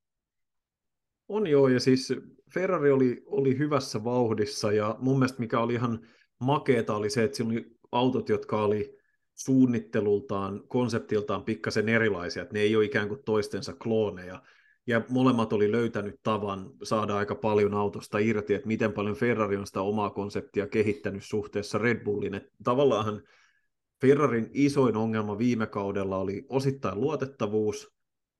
[1.33, 2.13] On joo, ja siis
[2.53, 5.99] Ferrari oli, oli hyvässä vauhdissa, ja mun mielestä mikä oli ihan
[6.39, 8.97] makeeta oli se, että siinä oli autot, jotka oli
[9.33, 14.41] suunnittelultaan, konseptiltaan pikkasen erilaisia, että ne ei ole ikään kuin toistensa klooneja,
[14.87, 19.67] ja molemmat oli löytänyt tavan saada aika paljon autosta irti, että miten paljon Ferrari on
[19.67, 23.21] sitä omaa konseptia kehittänyt suhteessa Red Bullin, että tavallaan
[24.01, 27.92] Ferrarin isoin ongelma viime kaudella oli osittain luotettavuus,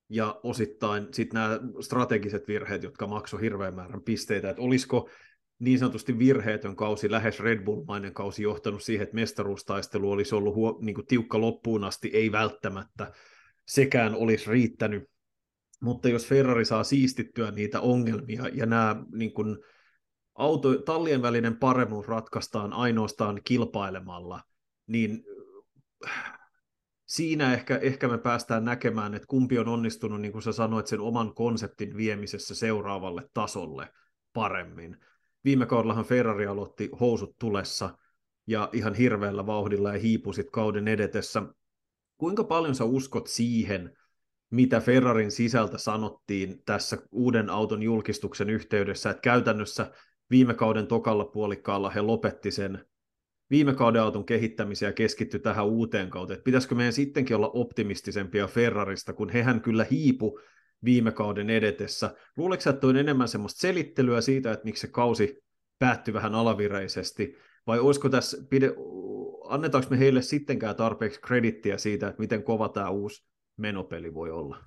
[0.08, 5.08] ja osittain sitten nämä strategiset virheet, jotka maksoi hirveän määrän pisteitä, että olisiko
[5.58, 10.78] niin sanotusti virheetön kausi, lähes Red Bull-mainen kausi johtanut siihen, että mestaruustaistelu olisi ollut huo,
[10.80, 13.12] niin kuin tiukka loppuun asti, ei välttämättä.
[13.68, 15.04] Sekään olisi riittänyt.
[15.82, 19.58] Mutta jos Ferrari saa siistittyä niitä ongelmia ja nämä niin kuin,
[20.34, 24.40] auto, tallien välinen paremmuus ratkaistaan ainoastaan kilpailemalla,
[24.86, 25.24] niin
[27.06, 31.00] siinä ehkä, ehkä me päästään näkemään, että kumpi on onnistunut, niin kuin sä sanoit, sen
[31.00, 33.88] oman konseptin viemisessä seuraavalle tasolle
[34.32, 34.96] paremmin.
[35.44, 37.98] Viime kaudellahan Ferrari aloitti housut tulessa
[38.46, 41.42] ja ihan hirveällä vauhdilla ja hiipusit kauden edetessä.
[42.18, 43.96] Kuinka paljon sä uskot siihen,
[44.50, 49.90] mitä Ferrarin sisältä sanottiin tässä uuden auton julkistuksen yhteydessä, että käytännössä
[50.30, 52.84] viime kauden tokalla puolikkaalla he lopetti sen
[53.50, 56.34] viime kauden auton kehittämiseen ja keskittyi tähän uuteen kauteen.
[56.34, 60.40] Että pitäisikö meidän sittenkin olla optimistisempia Ferrarista, kun hehän kyllä hiipu
[60.84, 62.14] viime kauden edetessä.
[62.36, 65.44] Luuletko että on enemmän semmoista selittelyä siitä, että miksi se kausi
[65.78, 68.74] päättyi vähän alavireisesti, vai olisiko tässä, pide,
[69.48, 73.26] annetaanko me heille sittenkään tarpeeksi kredittiä siitä, että miten kova tämä uusi
[73.56, 74.64] menopeli voi olla?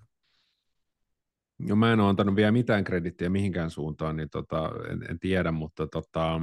[1.59, 5.51] No mä en ole antanut vielä mitään kredittiä mihinkään suuntaan, niin tota, en, en tiedä,
[5.51, 6.35] mutta tota,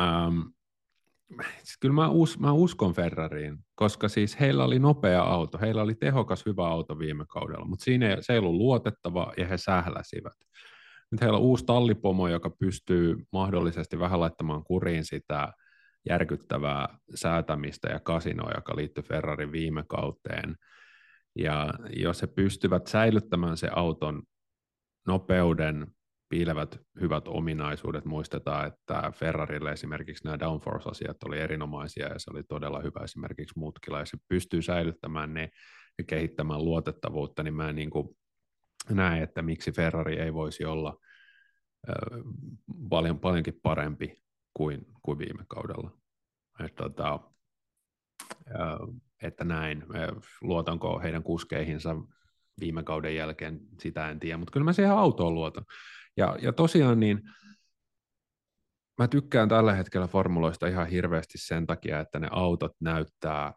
[0.00, 0.40] ähm,
[1.80, 6.46] kyllä mä, us, mä uskon Ferrariin, koska siis heillä oli nopea auto, heillä oli tehokas
[6.46, 10.32] hyvä auto viime kaudella, mutta siinä se ei ollut luotettava ja he sähläsivät.
[11.10, 15.52] Nyt heillä on uusi tallipomo, joka pystyy mahdollisesti vähän laittamaan kuriin sitä
[16.08, 20.56] järkyttävää säätämistä ja kasinoa, joka liittyy Ferrarin viime kauteen.
[21.38, 24.22] Ja jos he pystyvät säilyttämään se auton
[25.06, 25.86] nopeuden,
[26.28, 28.04] piilevät hyvät ominaisuudet.
[28.04, 33.98] Muistetaan, että Ferrarille esimerkiksi nämä downforce-asiat oli erinomaisia ja se oli todella hyvä esimerkiksi mutkilla
[33.98, 35.50] ja se pystyy säilyttämään ne
[35.98, 38.08] ja kehittämään luotettavuutta, niin mä en niin kuin
[38.90, 40.98] näe, että miksi Ferrari ei voisi olla
[42.90, 44.22] paljon, paljonkin parempi
[44.54, 45.90] kuin, kuin viime kaudella.
[46.64, 47.20] Että, tota,
[48.50, 48.78] äh,
[49.22, 49.84] että näin,
[50.40, 51.96] luotanko heidän kuskeihinsa
[52.60, 55.64] viime kauden jälkeen, sitä en tiedä, mutta kyllä mä siihen autoon luotan.
[56.16, 57.22] Ja, ja tosiaan niin
[58.98, 63.52] mä tykkään tällä hetkellä formuloista ihan hirveästi sen takia, että ne autot näyttää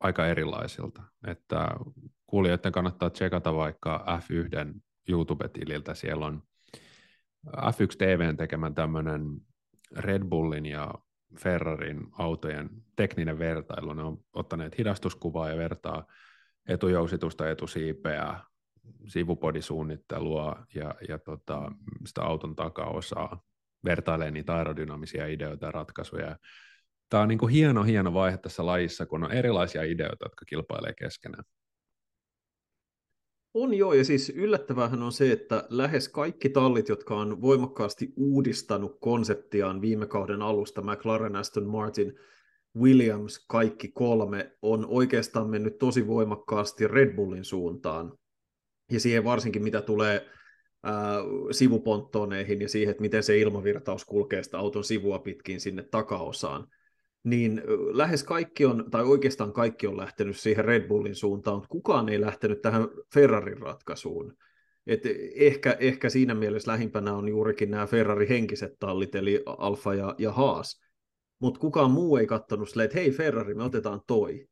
[0.00, 1.02] aika erilaisilta.
[1.26, 1.68] Että
[2.26, 5.94] kuulijoiden kannattaa tsekata vaikka F1 YouTube-tililtä.
[5.94, 6.42] Siellä on
[7.48, 9.22] F1 TVn tekemän tämmöinen
[9.96, 10.94] Red Bullin ja
[11.38, 13.92] Ferrarin autojen tekninen vertailu.
[13.92, 16.06] Ne on ottaneet hidastuskuvaa ja vertaa
[16.68, 18.40] etujousitusta, etusiipeä,
[19.06, 21.72] sivupodisuunnittelua ja, ja tota,
[22.06, 23.42] sitä auton takaosaa,
[23.84, 26.36] vertailee niitä aerodynaamisia ideoita ja ratkaisuja.
[27.08, 30.92] Tämä on niin kuin hieno, hieno vaihe tässä lajissa, kun on erilaisia ideoita, jotka kilpailee
[30.98, 31.44] keskenään.
[33.54, 38.98] On joo, ja siis yllättävähän on se, että lähes kaikki tallit, jotka on voimakkaasti uudistanut
[39.00, 42.18] konseptiaan viime kauden alusta, McLaren, Aston Martin,
[42.76, 48.18] Williams, kaikki kolme, on oikeastaan mennyt tosi voimakkaasti Red Bullin suuntaan
[48.90, 50.26] ja siihen varsinkin mitä tulee
[50.82, 51.16] ää,
[51.50, 56.66] sivuponttoneihin ja siihen, että miten se ilmavirtaus kulkee sitä auton sivua pitkin sinne takaosaan,
[57.24, 62.08] niin lähes kaikki on, tai oikeastaan kaikki on lähtenyt siihen Red Bullin suuntaan, mutta kukaan
[62.08, 64.36] ei lähtenyt tähän Ferrarin ratkaisuun.
[64.86, 65.02] Et
[65.34, 70.80] ehkä, ehkä siinä mielessä lähimpänä on juurikin nämä Ferrari-henkiset tallit, eli Alfa ja, ja Haas.
[71.38, 74.46] Mutta kukaan muu ei katsonut silleen, että hei Ferrari, me otetaan toi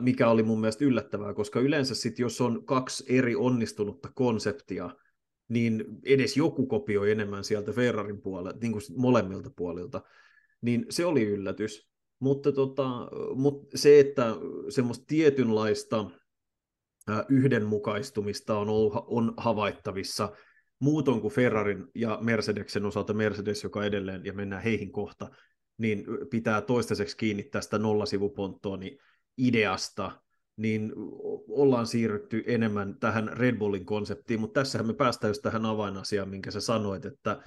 [0.00, 4.90] mikä oli mun mielestä yllättävää, koska yleensä sit, jos on kaksi eri onnistunutta konseptia,
[5.48, 10.02] niin edes joku kopioi enemmän sieltä Ferrarin puolelta, niin kuin molemmilta puolilta,
[10.62, 11.90] niin se oli yllätys.
[12.18, 12.88] Mutta, tota,
[13.34, 14.36] mutta se, että
[14.68, 16.10] semmoista tietynlaista
[17.28, 20.32] yhdenmukaistumista on, ollut, on havaittavissa
[20.80, 25.30] muuton kuin Ferrarin ja Mercedeksen osalta Mercedes, joka edelleen, ja mennään heihin kohta,
[25.78, 28.98] niin pitää toistaiseksi kiinni tästä nollasivuponttoon, niin
[29.40, 30.10] ideasta,
[30.56, 30.92] niin
[31.48, 36.50] ollaan siirrytty enemmän tähän Red Bullin konseptiin, mutta tässähän me päästään just tähän avainasiaan, minkä
[36.50, 37.42] sä sanoit, että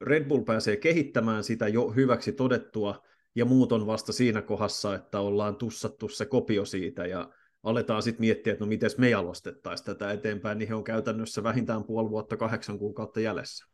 [0.00, 3.02] Red Bull pääsee kehittämään sitä jo hyväksi todettua,
[3.34, 7.30] ja muut on vasta siinä kohdassa, että ollaan tussattu se kopio siitä, ja
[7.62, 11.84] aletaan sitten miettiä, että no miten me jalostettaisiin tätä eteenpäin, niin he on käytännössä vähintään
[11.84, 13.66] puoli vuotta, kahdeksan kuukautta jäljessä.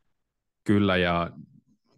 [0.63, 1.31] Kyllä, ja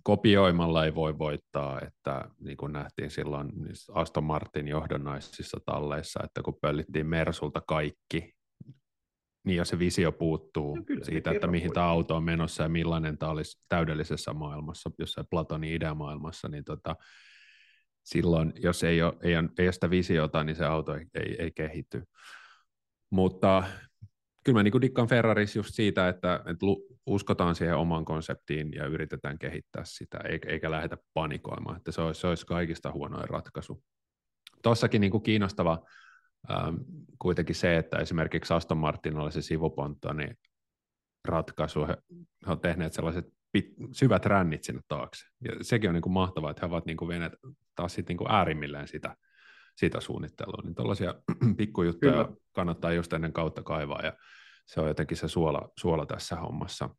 [0.10, 3.52] kopioimalla ei voi voittaa, että niin kuin nähtiin silloin
[3.94, 8.34] Aston Martin johdonnaisissa talleissa, että kun pöllittiin Mersulta kaikki,
[9.46, 12.70] niin jos se visio puuttuu no kyllä, siitä, että mihin tämä auto on menossa ja
[12.70, 16.96] millainen tämä olisi täydellisessä maailmassa, jossain Platonin ideamaailmassa, niin tota,
[18.04, 21.36] silloin, jos ei ole, ei ole, ei ole sitä visiota, niin se auto ei, ei,
[21.40, 22.04] ei kehity.
[23.10, 23.64] Mutta
[24.44, 26.66] kyllä mä niin dikkaan Ferraris just siitä, että, että
[27.06, 32.28] uskotaan siihen omaan konseptiin ja yritetään kehittää sitä, eikä, lähdetä panikoimaan, että se olisi, se
[32.28, 33.84] olisi kaikista huonoin ratkaisu.
[34.64, 35.80] Tuossakin niin kuin kiinnostava
[36.52, 36.76] ähm,
[37.20, 40.34] kuitenkin se, että esimerkiksi Aston Martin oli se sivuponttoni
[41.26, 41.98] ratkaisu, he,
[42.46, 45.26] he ovat tehneet sellaiset pit, syvät rännit sinne taakse.
[45.44, 47.34] Ja sekin on niin kuin mahtavaa, että he ovat niin kuin vieneet
[47.76, 49.16] taas sitten niin kuin äärimmilleen sitä,
[49.80, 50.62] sitä suunnittelua.
[50.64, 51.16] Niin tällaisia
[51.58, 52.38] pikkujuttuja Kyllä.
[52.52, 54.14] kannattaa just ennen kautta kaivaa, ja
[54.66, 56.90] se on jotenkin se suola, suola tässä hommassa.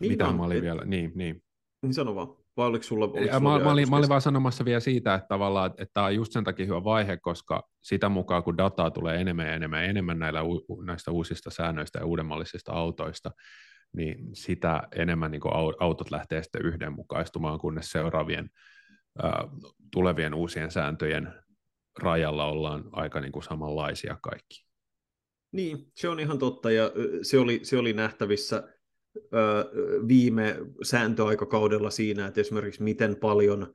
[0.00, 0.62] Niin Mitä on, mä olin et...
[0.62, 1.42] vielä, niin, niin.
[1.82, 2.28] Niin sano vaan.
[2.56, 5.28] Vai oliko sulla, oliko sulla mä, mä, olin, mä olin vaan sanomassa vielä siitä, että
[5.28, 9.20] tavallaan, että tämä on just sen takia hyvä vaihe, koska sitä mukaan, kun dataa tulee
[9.20, 10.40] enemmän ja enemmän, enemmän näillä,
[10.84, 13.30] näistä uusista säännöistä ja uudemmallisista autoista,
[13.96, 15.40] niin sitä enemmän niin
[15.80, 18.50] autot lähtee sitten yhdenmukaistumaan, kunnes seuraavien
[19.24, 19.32] äh,
[19.92, 21.34] tulevien uusien sääntöjen
[21.98, 24.64] rajalla ollaan aika niin kuin samanlaisia kaikki.
[25.52, 26.90] Niin, se on ihan totta, ja
[27.22, 28.68] se oli, se oli nähtävissä
[30.08, 33.74] viime sääntöaikakaudella siinä, että esimerkiksi miten paljon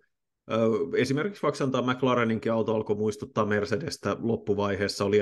[0.96, 5.18] Esimerkiksi vaikka antaa McLareninkin auto alkoi muistuttaa Mercedestä loppuvaiheessa, oli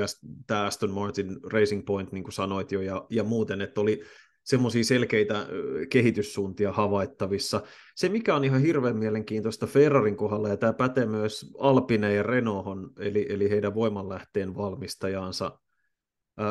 [0.48, 4.04] tämä Aston Martin Racing Point, niin kuin sanoit jo, ja, ja muuten, että oli
[4.44, 5.48] semmoisia selkeitä
[5.90, 7.62] kehityssuuntia havaittavissa.
[7.96, 12.92] Se, mikä on ihan hirveän mielenkiintoista Ferrarin kohdalla, ja tämä pätee myös Alpine ja Renaulthon,
[13.00, 15.60] eli, eli heidän voimanlähteen valmistajaansa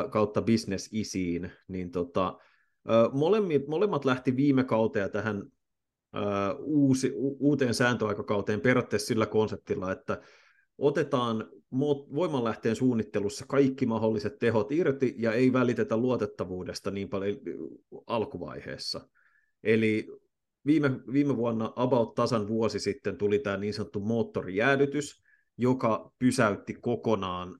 [0.09, 2.37] kautta Business Isiin, niin tota,
[3.11, 5.43] Molemmat, molemmat lähti viime kauteen tähän
[6.59, 10.21] uusi, uuteen sääntöaikakauteen periaatteessa sillä konseptilla, että
[10.77, 11.49] otetaan
[12.15, 17.37] voimanlähteen suunnittelussa kaikki mahdolliset tehot irti ja ei välitetä luotettavuudesta niin paljon
[18.07, 19.09] alkuvaiheessa.
[19.63, 20.07] Eli
[20.65, 25.23] viime, viime vuonna about tasan vuosi sitten tuli tämä niin sanottu moottorijäädytys,
[25.57, 27.59] joka pysäytti kokonaan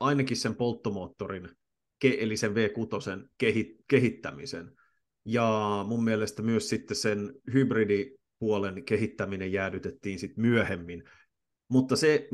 [0.00, 1.48] ainakin sen polttomoottorin
[2.04, 3.28] eli sen V6
[3.88, 4.72] kehittämisen.
[5.24, 11.04] Ja mun mielestä myös sitten sen hybridipuolen kehittäminen jäädytettiin sitten myöhemmin.
[11.68, 12.28] Mutta se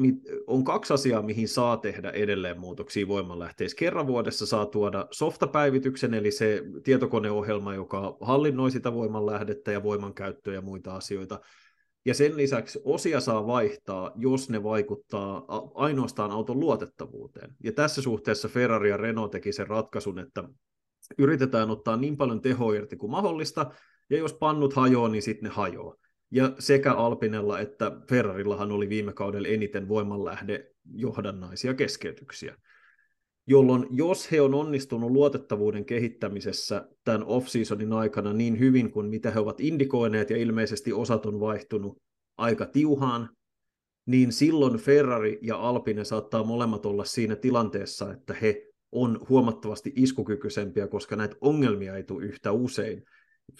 [0.47, 3.77] on kaksi asiaa, mihin saa tehdä edelleen muutoksia voimanlähteissä.
[3.77, 10.61] Kerran vuodessa saa tuoda softapäivityksen, eli se tietokoneohjelma, joka hallinnoi sitä voimanlähdettä ja voimankäyttöä ja
[10.61, 11.41] muita asioita.
[12.07, 17.55] Ja sen lisäksi osia saa vaihtaa, jos ne vaikuttaa ainoastaan auton luotettavuuteen.
[17.65, 20.45] Ja tässä suhteessa Ferrari ja Renault teki sen ratkaisun, että
[21.19, 23.71] yritetään ottaa niin paljon tehoa irti kuin mahdollista,
[24.11, 25.95] ja jos pannut hajoaa, niin sitten ne hajoaa.
[26.31, 32.57] Ja sekä Alpinella että Ferrarillahan oli viime kaudella eniten voimanlähde johdannaisia keskeytyksiä
[33.47, 39.41] jolloin jos he on onnistunut luotettavuuden kehittämisessä tämän off-seasonin aikana niin hyvin kuin mitä he
[39.41, 42.03] ovat indikoineet, ja ilmeisesti osat on vaihtunut
[42.37, 43.29] aika tiuhaan,
[44.07, 50.87] niin silloin Ferrari ja Alpine saattaa molemmat olla siinä tilanteessa, että he on huomattavasti iskukykyisempiä,
[50.87, 53.03] koska näitä ongelmia ei tule yhtä usein.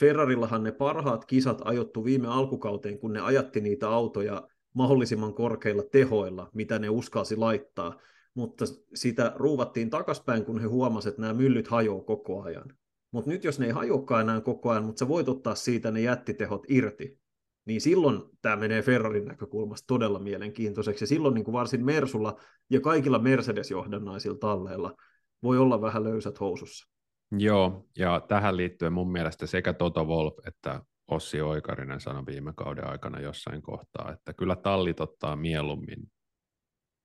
[0.01, 6.51] Ferrarillahan ne parhaat kisat ajottu viime alkukauteen, kun ne ajatti niitä autoja mahdollisimman korkeilla tehoilla,
[6.55, 7.99] mitä ne uskalsi laittaa,
[8.35, 8.65] mutta
[8.95, 12.77] sitä ruuvattiin takaspäin, kun he huomasivat, että nämä myllyt hajoaa koko ajan.
[13.11, 16.01] Mutta nyt jos ne ei hajoakaan enää koko ajan, mutta sä voit ottaa siitä ne
[16.01, 17.19] jättitehot irti,
[17.65, 21.03] niin silloin tämä menee Ferrarin näkökulmasta todella mielenkiintoiseksi.
[21.03, 24.95] Ja silloin niin kuin varsin Mersulla ja kaikilla Mercedes-johdannaisilla talleilla
[25.43, 26.94] voi olla vähän löysät housussa.
[27.33, 32.91] Joo, ja tähän liittyen mun mielestä sekä Toto Wolf että Ossi Oikarinen sanoi viime kauden
[32.91, 36.13] aikana jossain kohtaa, että kyllä tallit ottaa mieluummin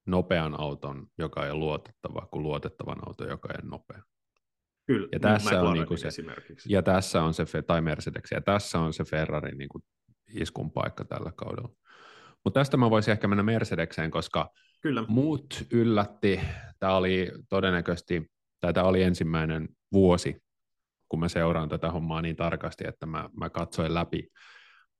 [0.07, 4.03] nopean auton, joka ei ole luotettava, kuin luotettavan auton, joka ei ole nopea.
[4.87, 6.73] Kyllä, ja tässä on niin se, esimerkiksi.
[6.73, 9.83] Ja tässä on se, tai Mercedes, ja tässä on se Ferrarin niin kuin
[10.33, 11.69] iskun paikka tällä kaudella.
[12.43, 14.49] Mutta tästä mä voisin ehkä mennä Mercedekseen, koska
[14.81, 15.05] Kyllä.
[15.07, 16.39] muut yllätti.
[16.79, 20.37] Tämä oli todennäköisesti, tai tämä oli ensimmäinen vuosi,
[21.09, 24.27] kun mä seuraan tätä hommaa niin tarkasti, että mä, mä katsoin läpi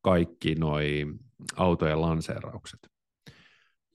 [0.01, 1.05] kaikki noi
[1.55, 2.79] autojen lanseeraukset.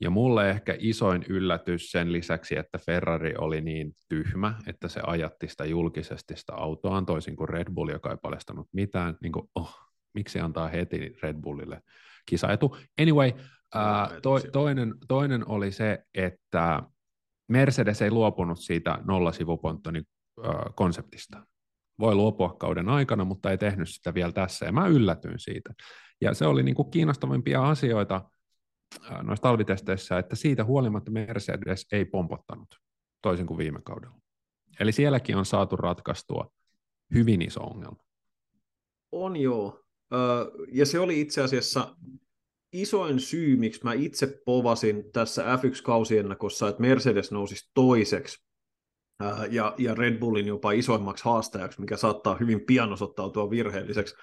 [0.00, 5.48] Ja mulle ehkä isoin yllätys sen lisäksi, että Ferrari oli niin tyhmä, että se ajatti
[5.48, 9.16] sitä julkisesti sitä autoaan toisin kuin Red Bull, joka ei paljastanut mitään.
[9.22, 9.74] Niin kuin, oh,
[10.14, 11.80] miksi antaa heti Red Bullille
[12.26, 12.76] kisaetu?
[13.00, 13.32] Anyway,
[13.74, 16.82] ää, to, toinen, toinen oli se, että
[17.48, 19.80] Mercedes ei luopunut siitä nollasivupont
[20.74, 21.46] konseptista.
[21.98, 25.74] Voi luopua kauden aikana, mutta ei tehnyt sitä vielä tässä, ja mä yllätyin siitä.
[26.20, 28.30] Ja se oli niin kuin kiinnostavimpia asioita,
[29.22, 32.68] noissa talvitesteissä, että siitä huolimatta Mercedes ei pompottanut,
[33.22, 34.16] toisin kuin viime kaudella.
[34.80, 36.50] Eli sielläkin on saatu ratkaistua
[37.14, 38.02] hyvin iso ongelma.
[39.12, 39.84] On joo.
[40.72, 41.96] Ja se oli itse asiassa
[42.74, 48.44] isoin syy, miksi mä itse povasin tässä F1-kausiennakossa, että Mercedes nousisi toiseksi
[49.50, 54.14] ja, ja Red Bullin jopa isoimmaksi haastajaksi, mikä saattaa hyvin pian osoittautua virheelliseksi,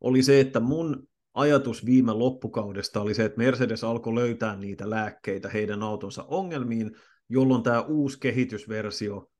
[0.00, 5.48] oli se, että mun ajatus viime loppukaudesta oli se, että Mercedes alkoi löytää niitä lääkkeitä
[5.48, 6.90] heidän autonsa ongelmiin,
[7.28, 9.30] jolloin tämä uusi kehitysversio,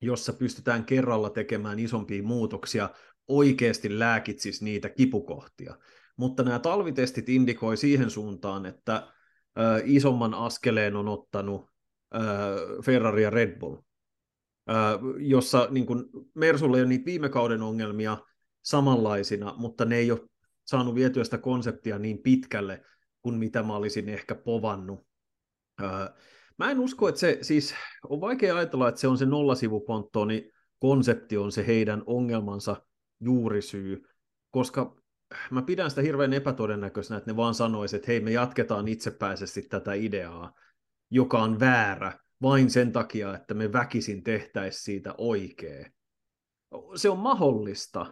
[0.00, 2.90] jossa pystytään kerralla tekemään isompia muutoksia,
[3.28, 5.74] oikeasti lääkitsisi niitä kipukohtia.
[6.18, 9.12] Mutta nämä talvitestit indikoi siihen suuntaan, että
[9.84, 11.66] isomman askeleen on ottanut
[12.84, 13.76] Ferrari ja Red Bull,
[15.18, 16.04] jossa niin kuin
[16.34, 18.18] Mersulla ei ole niitä viime kauden ongelmia
[18.62, 20.20] samanlaisina, mutta ne ei ole
[20.64, 22.82] saanut vietyä sitä konseptia niin pitkälle
[23.22, 25.06] kuin mitä mä olisin ehkä povannut.
[26.58, 27.74] Mä en usko, että se, siis
[28.08, 32.76] on vaikea ajatella, että se on se nollasivuponttoni konsepti on se heidän ongelmansa
[33.20, 34.02] juurisyy,
[34.50, 34.97] koska
[35.50, 39.94] mä pidän sitä hirveän epätodennäköisenä, että ne vaan sanoisivat, että hei, me jatketaan itsepäisesti tätä
[39.94, 40.52] ideaa,
[41.10, 45.86] joka on väärä, vain sen takia, että me väkisin tehtäisiin siitä oikea.
[46.94, 48.06] Se on mahdollista,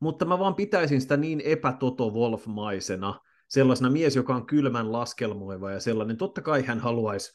[0.00, 5.80] mutta mä vaan pitäisin sitä niin epätoto Wolf-maisena, sellaisena mies, joka on kylmän laskelmoiva ja
[5.80, 6.16] sellainen.
[6.16, 7.32] Totta kai hän haluaisi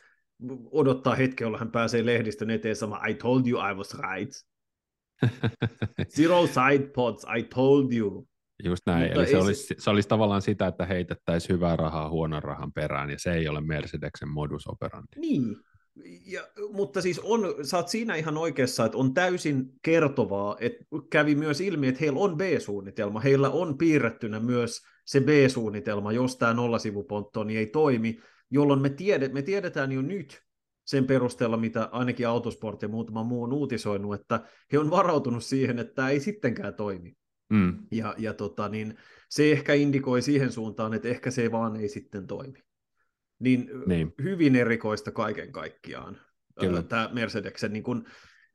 [0.71, 4.31] odottaa hetken, jolla hän pääsee lehdistön eteen sama I told you I was right.
[6.15, 8.27] Zero side pods, I told you.
[8.63, 9.75] Just näin, Mutta eli se olisi, se...
[9.77, 13.61] se olisi tavallaan sitä, että heitettäisiin hyvää rahaa huonon rahan perään, ja se ei ole
[13.61, 15.19] Mercedeksen modus operandi.
[15.19, 15.55] Niin,
[16.25, 16.41] ja,
[16.71, 21.61] mutta siis on, sä oot siinä ihan oikeassa, että on täysin kertovaa, että kävi myös
[21.61, 27.67] ilmi, että heillä on B-suunnitelma, heillä on piirrettynä myös se B-suunnitelma, jos tämä nollasivuponttoni ei
[27.67, 28.19] toimi,
[28.51, 30.41] jolloin me, tiedet, me tiedetään jo nyt
[30.85, 34.39] sen perusteella, mitä ainakin Autosport ja muutama muu on uutisoinut, että
[34.71, 37.15] he on varautunut siihen, että tämä ei sittenkään toimi.
[37.49, 37.77] Mm.
[37.91, 38.97] Ja, ja tota, niin
[39.29, 42.63] se ehkä indikoi siihen suuntaan, että ehkä se vaan ei sitten toimi.
[43.39, 44.13] Niin, niin.
[44.23, 46.21] hyvin erikoista kaiken kaikkiaan
[46.59, 46.83] Kyllä.
[46.83, 48.05] tämä Mercedeksen, niin kun,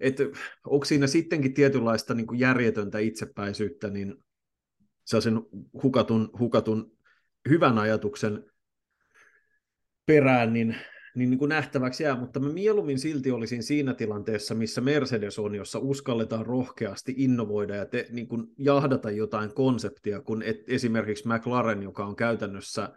[0.00, 0.22] että
[0.66, 4.14] onko siinä sittenkin tietynlaista niin järjetöntä itsepäisyyttä, niin
[5.04, 5.40] sen
[5.82, 6.96] hukatun, hukatun
[7.48, 8.44] hyvän ajatuksen
[10.06, 10.76] perään, niin
[11.14, 15.54] niin, niin kuin nähtäväksi jää, mutta mä mieluummin silti olisin siinä tilanteessa, missä Mercedes on,
[15.54, 21.82] jossa uskalletaan rohkeasti innovoida ja te, niin kuin jahdata jotain konseptia, kun et, esimerkiksi McLaren,
[21.82, 22.92] joka on käytännössä,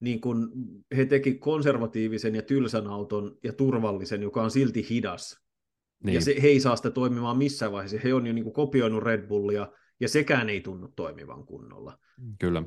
[0.00, 0.48] niin kuin
[0.96, 5.40] he teki konservatiivisen ja tylsän auton ja turvallisen, joka on silti hidas.
[6.04, 6.14] Niin.
[6.14, 7.98] Ja se, he ei saa sitä toimimaan missään vaiheessa.
[8.04, 9.68] He on jo niin kuin kopioinut Red Bullia,
[10.00, 11.98] ja sekään ei tunnu toimivan kunnolla.
[12.38, 12.62] Kyllä.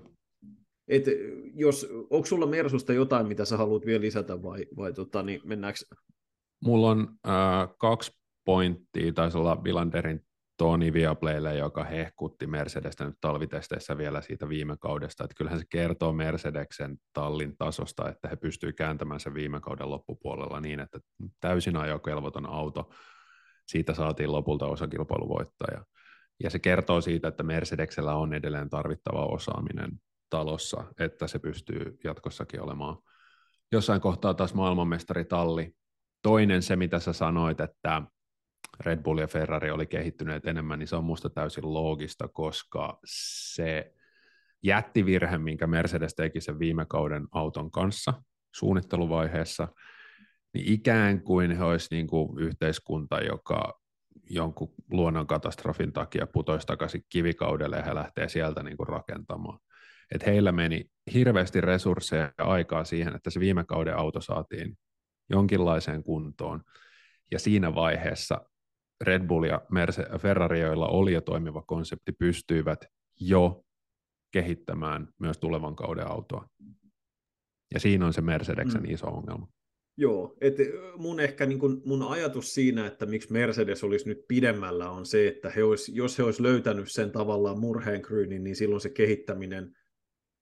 [0.92, 1.06] Et
[1.54, 5.80] jos, onko sulla Mersusta jotain, mitä sä haluat vielä lisätä vai, vai tota, niin mennäänkö?
[6.66, 8.12] Mulla on äh, kaksi
[8.46, 10.26] pointtia, taisi olla Vilanderin
[10.58, 16.14] Toni Viaplaylle, joka hehkutti Mercedestä nyt talvitesteissä vielä siitä viime kaudesta, että kyllähän se kertoo
[16.14, 21.00] Mercedeksen tallin tasosta, että he pystyivät kääntämään sen viime kauden loppupuolella niin, että
[21.40, 22.90] täysin ajokelvoton auto,
[23.68, 25.86] siitä saatiin lopulta osakilpailuvoittaja.
[26.44, 29.92] Ja se kertoo siitä, että Mercedeksellä on edelleen tarvittava osaaminen
[30.32, 32.98] talossa, että se pystyy jatkossakin olemaan
[33.72, 35.76] jossain kohtaa taas maailmanmestaritalli.
[36.22, 38.02] Toinen se, mitä sä sanoit, että
[38.80, 43.94] Red Bull ja Ferrari oli kehittyneet enemmän, niin se on musta täysin loogista, koska se
[44.64, 48.14] jättivirhe, minkä Mercedes teki sen viime kauden auton kanssa
[48.56, 49.68] suunnitteluvaiheessa,
[50.54, 53.82] niin ikään kuin he olisi niin kuin yhteiskunta, joka
[54.30, 59.60] jonkun luonnonkatastrofin takia putoisi takaisin kivikaudelle ja he lähtee sieltä niin kuin rakentamaan
[60.12, 64.78] että heillä meni hirveästi resursseja ja aikaa siihen, että se viime kauden auto saatiin
[65.30, 66.62] jonkinlaiseen kuntoon.
[67.32, 68.42] Ja siinä vaiheessa
[69.02, 72.86] Red Bull ja Merce- Ferrari, joilla oli jo toimiva konsepti, pystyivät
[73.20, 73.64] jo
[74.32, 76.48] kehittämään myös tulevan kauden autoa.
[77.74, 78.90] Ja siinä on se Mercedeksen mm.
[78.90, 79.48] iso ongelma.
[79.98, 80.56] Joo, et
[80.98, 85.28] mun ehkä niin kun mun ajatus siinä, että miksi Mercedes olisi nyt pidemmällä, on se,
[85.28, 89.76] että he olisi, jos he olisi löytänyt sen tavallaan murheenkryynin, niin silloin se kehittäminen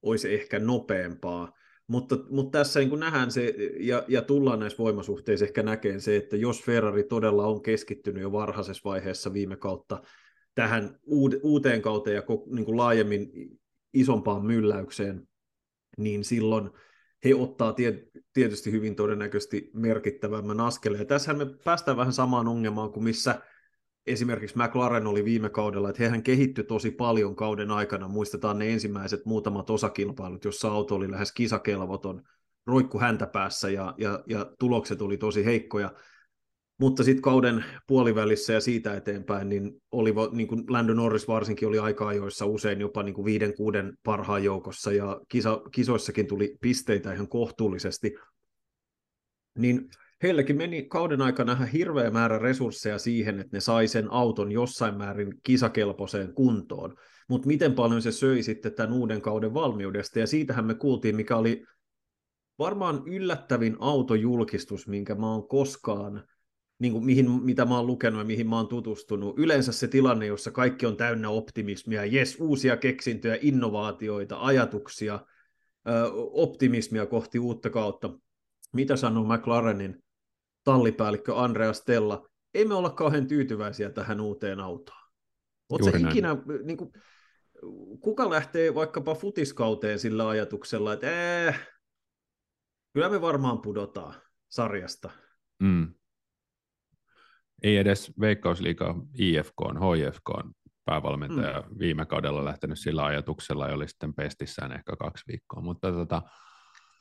[0.01, 1.53] olisi ehkä nopeampaa.
[1.87, 6.15] Mutta, mutta tässä niin kuin nähdään se, ja, ja tullaan näissä voimasuhteissa ehkä näkeen se,
[6.15, 10.01] että jos Ferrari todella on keskittynyt jo varhaisessa vaiheessa viime kautta
[10.55, 10.99] tähän
[11.43, 13.31] uuteen kauteen ja niin kuin laajemmin
[13.93, 15.27] isompaan mylläykseen,
[15.97, 16.69] niin silloin
[17.25, 17.75] he ottaa
[18.33, 21.07] tietysti hyvin todennäköisesti merkittävämmän askeleen.
[21.07, 23.41] Tässähän me päästään vähän samaan ongelmaan kuin missä
[24.11, 28.07] esimerkiksi McLaren oli viime kaudella, että hehän kehittyi tosi paljon kauden aikana.
[28.07, 32.21] Muistetaan ne ensimmäiset muutamat osakilpailut, jossa auto oli lähes kisakelvoton,
[32.67, 35.93] roikku häntä päässä ja, ja, ja tulokset oli tosi heikkoja.
[36.79, 41.79] Mutta sitten kauden puolivälissä ja siitä eteenpäin, niin, oli, niin kuin Lando Norris varsinkin oli
[41.79, 47.13] aika ajoissa usein jopa niin kuin viiden, kuuden parhaan joukossa, ja kisa, kisoissakin tuli pisteitä
[47.13, 48.15] ihan kohtuullisesti.
[49.57, 49.89] Niin
[50.23, 54.97] heilläkin meni kauden aikana ihan hirveä määrä resursseja siihen, että ne sai sen auton jossain
[54.97, 56.95] määrin kisakelpoiseen kuntoon.
[57.29, 61.37] Mutta miten paljon se söi sitten tämän uuden kauden valmiudesta, ja siitähän me kuultiin, mikä
[61.37, 61.63] oli
[62.59, 66.23] varmaan yllättävin autojulkistus, minkä mä oon koskaan,
[66.79, 69.39] niin kuin mihin, mitä mä oon lukenut ja mihin mä oon tutustunut.
[69.39, 75.19] Yleensä se tilanne, jossa kaikki on täynnä optimismia, jes, uusia keksintöjä, innovaatioita, ajatuksia,
[75.89, 78.09] ö, optimismia kohti uutta kautta
[78.73, 80.03] mitä sanoo McLarenin
[80.69, 84.99] tallipäällikkö Andrea Stella, ei me olla kauhean tyytyväisiä tähän uuteen autoon.
[85.69, 86.91] Oletko ikinä, niin kuin,
[87.99, 91.67] kuka lähtee vaikkapa futiskauteen sillä ajatuksella, että äh,
[92.93, 94.13] kyllä me varmaan pudotaan
[94.49, 95.09] sarjasta.
[95.59, 95.93] Mm.
[97.63, 100.51] Ei edes Veikkausliiga IFK on, HIFK on
[100.85, 101.79] päävalmentaja mm.
[101.79, 106.21] viime kaudella lähtenyt sillä ajatuksella ja oli sitten pestissään ehkä kaksi viikkoa, mutta tota,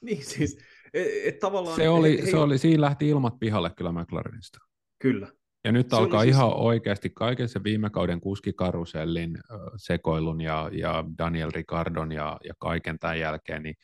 [0.06, 0.58] niin siis,
[0.94, 1.76] et, et tavallaan...
[1.76, 4.58] Se oli, he, se oli, siinä lähti ilmat pihalle kyllä McLarenista.
[4.98, 5.28] Kyllä.
[5.64, 6.60] Ja nyt se alkaa ihan siis...
[6.60, 9.38] oikeasti kaiken se viime kauden kuskikarusellin
[9.76, 13.74] sekoilun ja, ja Daniel Ricardon ja, ja kaiken tämän jälkeen, niin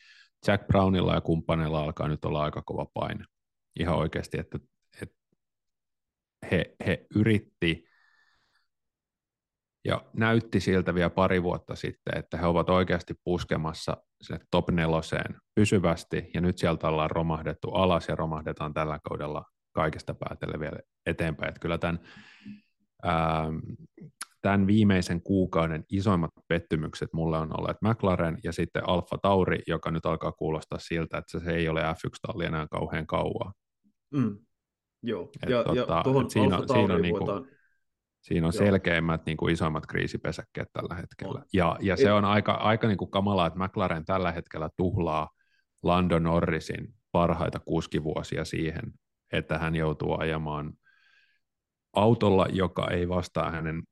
[0.47, 3.25] Jack Brownilla ja kumppaneilla alkaa nyt olla aika kova paine.
[3.79, 4.59] Ihan oikeasti, että,
[5.01, 5.15] että
[6.51, 7.83] he, he yritti
[9.85, 15.35] ja näytti siltä vielä pari vuotta sitten, että he ovat oikeasti puskemassa sinne top neloseen
[15.55, 21.49] pysyvästi, ja nyt sieltä ollaan romahdettu alas ja romahdetaan tällä kaudella kaikesta päätellen vielä eteenpäin.
[21.49, 21.99] Että kyllä tämän,
[23.03, 23.45] ää,
[24.41, 30.05] tämän viimeisen kuukauden isoimmat pettymykset mulle on olleet McLaren ja sitten Alfa Tauri, joka nyt
[30.05, 33.53] alkaa kuulostaa siltä, että se ei ole F1-talli enää kauhean kauaa.
[34.13, 34.37] Mm.
[35.03, 37.47] Joo, Et ja, tota, ja tuohon Alfa siinä on niin kuin,
[38.25, 38.65] Siinä on Joo.
[38.65, 41.39] selkeimmät niin kuin isommat kriisipesäkkeet tällä hetkellä.
[41.39, 41.45] On.
[41.53, 45.29] Ja, ja se on aika, aika niin kuin kamalaa, että McLaren tällä hetkellä tuhlaa
[45.83, 48.93] Lando Norrisin parhaita kuskivuosia siihen,
[49.33, 50.73] että hän joutuu ajamaan
[51.93, 53.83] autolla, joka ei vastaa hänen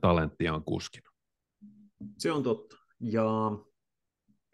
[0.00, 1.10] talenttiaan kuskina.
[2.18, 2.76] Se on totta.
[3.00, 3.24] Ja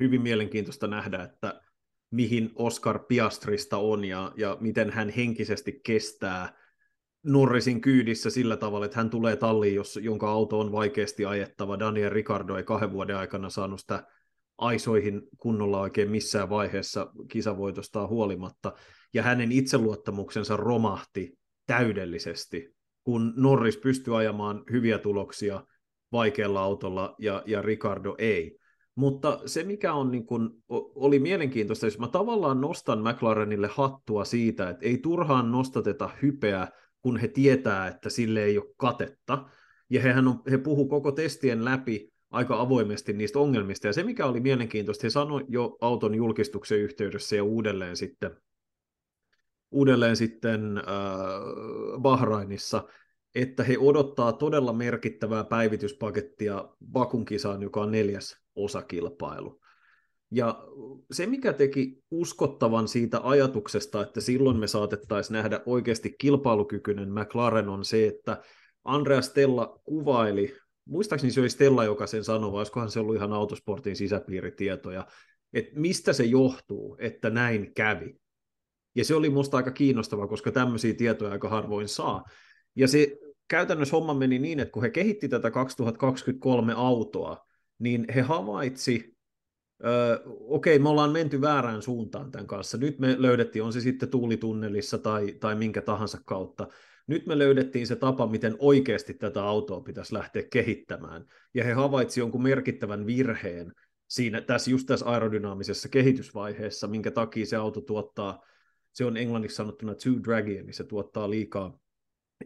[0.01, 1.61] hyvin mielenkiintoista nähdä, että
[2.11, 6.53] mihin Oscar Piastrista on ja, ja miten hän henkisesti kestää–
[7.27, 11.79] Norrisin kyydissä sillä tavalla, että hän tulee talliin, jos, jonka auto on vaikeasti ajettava.
[11.79, 14.07] Daniel Ricardo ei kahden vuoden aikana saanut sitä
[14.59, 18.73] aisoihin kunnolla oikein missään vaiheessa kisavoitostaan huolimatta.
[19.15, 22.75] Ja hänen itseluottamuksensa romahti täydellisesti,
[23.05, 25.63] kun Norris pystyi ajamaan hyviä tuloksia
[26.13, 28.59] vaikealla autolla ja, ja Ricardo ei.
[28.95, 30.63] Mutta se, mikä on, niin kun,
[30.95, 36.69] oli mielenkiintoista, jos mä tavallaan nostan McLarenille hattua siitä, että ei turhaan nostateta hypeä
[37.07, 39.45] kun he tietää, että sille ei ole katetta.
[39.91, 43.87] Ja hehän on, he puhu koko testien läpi aika avoimesti niistä ongelmista.
[43.87, 48.31] Ja se, mikä oli mielenkiintoista, he sanoi jo auton julkistuksen yhteydessä ja uudelleen sitten,
[49.71, 50.85] uudelleen sitten äh,
[52.01, 52.89] Bahrainissa,
[53.35, 59.61] että he odottaa todella merkittävää päivityspakettia Bakun kisaan, joka on neljäs osakilpailu.
[60.31, 60.65] Ja
[61.13, 67.85] se, mikä teki uskottavan siitä ajatuksesta, että silloin me saatettaisiin nähdä oikeasti kilpailukykyinen McLaren, on
[67.85, 68.43] se, että
[68.85, 73.33] Andrea Stella kuvaili, muistaakseni se oli Stella, joka sen sanoi, vai olisikohan se ollut ihan
[73.33, 75.07] autosportin sisäpiiritietoja,
[75.53, 78.17] että mistä se johtuu, että näin kävi.
[78.95, 82.25] Ja se oli musta aika kiinnostava, koska tämmöisiä tietoja aika harvoin saa.
[82.77, 83.19] Ja se
[83.49, 87.47] käytännössä homma meni niin, että kun he kehitti tätä 2023 autoa,
[87.79, 89.16] niin he havaitsi
[89.85, 92.79] Öö, okei, me ollaan menty väärään suuntaan tämän kanssa.
[92.79, 96.69] Nyt me löydettiin, on se sitten tuulitunnelissa tai, tai minkä tahansa kautta,
[97.07, 101.25] nyt me löydettiin se tapa, miten oikeasti tätä autoa pitäisi lähteä kehittämään.
[101.55, 103.73] Ja he havaitsivat jonkun merkittävän virheen
[104.09, 108.45] siinä, tässä, just tässä aerodynaamisessa kehitysvaiheessa, minkä takia se auto tuottaa,
[108.93, 111.79] se on englanniksi sanottuna too draggy, eli se tuottaa liikaa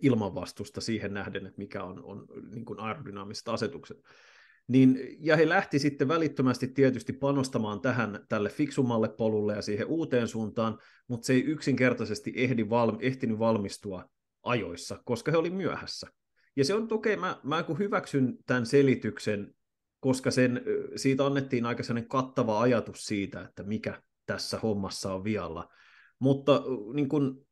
[0.02, 4.02] ilmanvastusta siihen nähden, että mikä on, on niin aerodynaamiset asetukset.
[4.70, 10.28] Niin, ja he lähti sitten välittömästi tietysti panostamaan tähän tälle fiksummalle polulle ja siihen uuteen
[10.28, 14.04] suuntaan, mutta se ei yksinkertaisesti ehdi val, ehtinyt valmistua
[14.42, 16.06] ajoissa, koska he oli myöhässä.
[16.56, 19.54] Ja se on okay, mä, mä kun hyväksyn tämän selityksen,
[20.00, 20.62] koska sen,
[20.96, 25.68] siitä annettiin aika sellainen kattava ajatus siitä, että mikä tässä hommassa on vialla.
[26.18, 26.62] Mutta
[26.94, 27.46] niin kun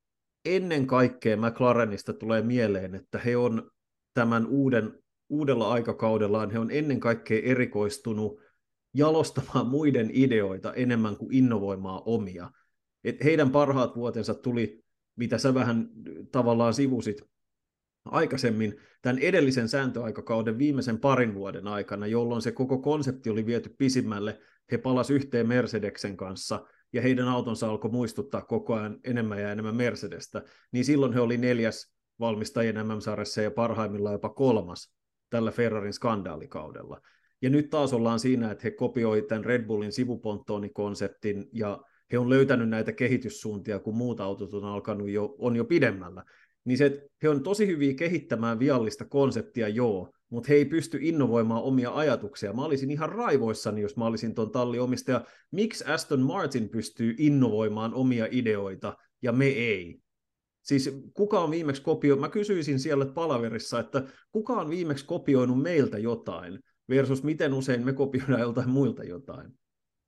[0.44, 3.70] ennen kaikkea McLarenista tulee mieleen, että he on
[4.14, 8.40] tämän uuden uudella aikakaudellaan he on ennen kaikkea erikoistunut
[8.94, 12.50] jalostamaan muiden ideoita enemmän kuin innovoimaan omia.
[13.04, 14.84] Et heidän parhaat vuotensa tuli,
[15.16, 15.88] mitä sä vähän
[16.32, 17.22] tavallaan sivusit
[18.04, 24.40] aikaisemmin, tämän edellisen sääntöaikakauden viimeisen parin vuoden aikana, jolloin se koko konsepti oli viety pisimmälle.
[24.72, 29.76] He palasivat yhteen Mercedeksen kanssa, ja heidän autonsa alkoi muistuttaa koko ajan enemmän ja enemmän
[29.76, 34.97] Mercedestä, niin silloin he oli neljäs valmistajien MM-sarjassa ja parhaimmillaan jopa kolmas
[35.30, 37.00] tällä Ferrarin skandaalikaudella.
[37.42, 42.30] Ja nyt taas ollaan siinä, että he kopioi tämän Red Bullin sivuponttonikonseptin ja he on
[42.30, 46.24] löytänyt näitä kehityssuuntia, kun muut autot on alkanut jo, on jo pidemmällä.
[46.64, 50.98] Niin se, että he on tosi hyviä kehittämään viallista konseptia, joo, mutta he ei pysty
[51.00, 52.52] innovoimaan omia ajatuksia.
[52.52, 55.24] Mä olisin ihan raivoissani, jos mä olisin tuon tallin omistaja.
[55.50, 60.00] Miksi Aston Martin pystyy innovoimaan omia ideoita ja me ei?
[60.68, 64.02] Siis kuka on viimeksi kopioinut, mä kysyisin siellä palaverissa, että
[64.32, 66.58] kuka on viimeksi kopioinut meiltä jotain,
[66.88, 69.58] versus miten usein me kopioidaan joltain muilta jotain.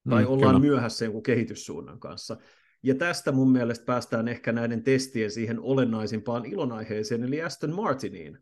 [0.08, 0.68] Tai mm, ollaan kyllä.
[0.68, 2.36] myöhässä jonkun kehityssuunnan kanssa.
[2.82, 8.38] Ja tästä mun mielestä päästään ehkä näiden testien siihen olennaisimpaan ilonaiheeseen, eli Aston Martiniin,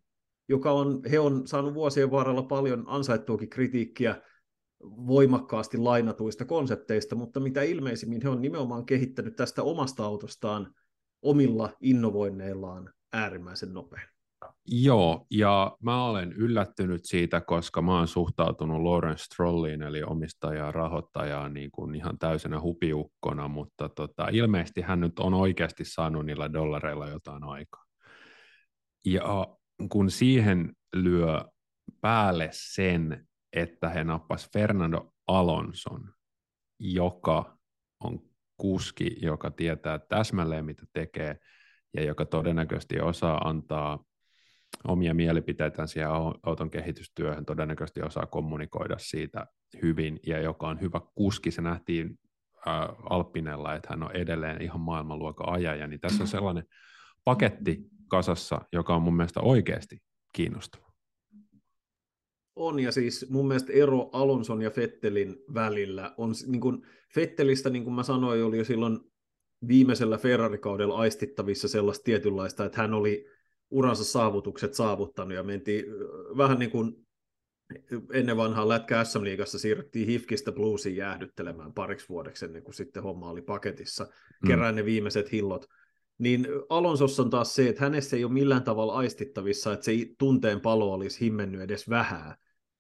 [0.49, 4.23] joka on, he on saanut vuosien varrella paljon ansaittuakin kritiikkiä
[4.83, 10.75] voimakkaasti lainatuista konsepteista, mutta mitä ilmeisimmin he on nimenomaan kehittänyt tästä omasta autostaan
[11.23, 14.09] omilla innovoinneillaan äärimmäisen nopein.
[14.67, 21.49] Joo, ja mä olen yllättynyt siitä, koska mä oon suhtautunut Lawrence Strolliin, eli omistajaa rahoittajaa,
[21.49, 27.09] niin kuin ihan täysenä hupiukkona, mutta tota, ilmeisesti hän nyt on oikeasti saanut niillä dollareilla
[27.09, 27.85] jotain aikaa.
[29.05, 29.57] Ja
[29.89, 31.45] kun siihen lyö
[32.01, 36.13] päälle sen, että he nappas Fernando Alonson,
[36.79, 37.59] joka
[38.01, 38.28] on
[38.59, 41.39] kuski, joka tietää täsmälleen mitä tekee
[41.95, 44.05] ja joka todennäköisesti osaa antaa
[44.85, 46.11] omia mielipiteitään siihen
[46.43, 49.47] auton kehitystyöhön, todennäköisesti osaa kommunikoida siitä
[49.83, 51.51] hyvin ja joka on hyvä kuski.
[51.51, 52.19] Se nähtiin
[52.69, 56.65] äh, Alpinella, että hän on edelleen ihan maailmanluokan ajaja, niin tässä on sellainen
[57.25, 57.79] paketti
[58.09, 59.99] kasassa, joka on mun mielestä oikeasti
[60.33, 60.88] kiinnostava.
[62.59, 66.83] On, ja siis mun mielestä ero Alonson ja Fettelin välillä on, niin kuin
[67.15, 69.01] Fettelistä, niin kuin mä sanoin, oli jo silloin
[69.69, 73.27] viimeisellä Ferrari-kaudella aistittavissa sellaista tietynlaista, että hän oli
[73.71, 75.85] uransa saavutukset saavuttanut, ja mentiin
[76.37, 77.07] vähän niin kuin
[78.13, 83.43] ennen vanhaa Lätkä SM-liigassa siirryttiin Hifkistä Bluesiin jäähdyttelemään pariksi vuodeksi ennen kuin sitten homma oli
[83.43, 84.47] paketissa, mm.
[84.47, 85.67] kerään ne viimeiset hillot.
[86.19, 90.61] Niin Alonsossa on taas se, että hänessä ei ole millään tavalla aistittavissa, että se tunteen
[90.61, 92.35] palo olisi himmennyt edes vähän,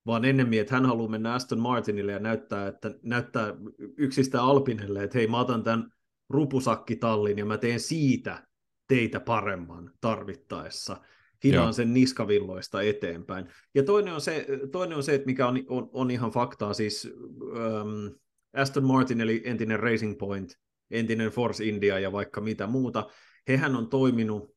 [0.09, 3.55] vaan ennemmin, että hän haluaa mennä Aston Martinille ja näyttää, että, näyttää
[3.97, 5.93] yksistä Alpinelle, että hei, mä otan tämän
[6.29, 8.47] rupusakkitallin ja mä teen siitä
[8.89, 10.97] teitä paremman tarvittaessa.
[11.45, 13.49] Hinaan sen niskavilloista eteenpäin.
[13.75, 17.13] Ja toinen on se, toinen on se että mikä on, on, on ihan faktaa, siis
[17.41, 18.15] um,
[18.53, 20.59] Aston Martin eli entinen Racing Point,
[20.91, 23.07] entinen Force India ja vaikka mitä muuta,
[23.49, 24.57] hehän on toiminut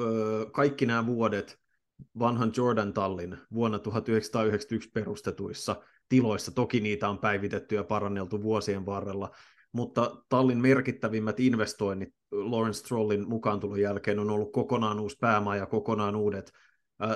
[0.00, 1.61] ö, kaikki nämä vuodet
[2.18, 6.52] vanhan Jordan-tallin vuonna 1991 perustetuissa tiloissa.
[6.52, 9.30] Toki niitä on päivitetty ja paranneltu vuosien varrella,
[9.72, 16.16] mutta tallin merkittävimmät investoinnit Lawrence Strollin mukaantulon jälkeen on ollut kokonaan uusi päämaa ja kokonaan
[16.16, 16.52] uudet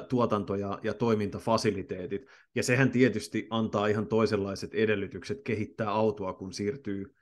[0.09, 2.26] tuotanto- ja, ja toimintafasiliteetit.
[2.55, 7.14] Ja sehän tietysti antaa ihan toisenlaiset edellytykset kehittää autoa, kun siirtyy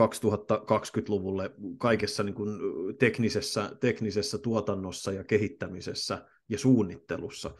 [0.00, 2.58] 2020-luvulle kaikessa niin kuin
[2.98, 7.50] teknisessä, teknisessä tuotannossa ja kehittämisessä ja suunnittelussa,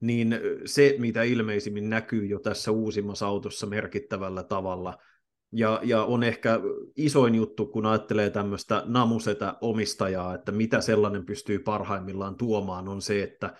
[0.00, 4.98] niin se, mitä ilmeisimmin näkyy jo tässä uusimmassa autossa merkittävällä tavalla,
[5.52, 6.60] ja, ja on ehkä
[6.96, 13.22] isoin juttu, kun ajattelee tämmöistä namusetä omistajaa, että mitä sellainen pystyy parhaimmillaan tuomaan, on se,
[13.22, 13.56] että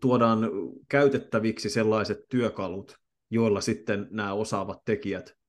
[0.00, 0.50] tuodaan
[0.88, 2.96] käytettäviksi sellaiset työkalut,
[3.30, 5.39] joilla sitten nämä osaavat tekijät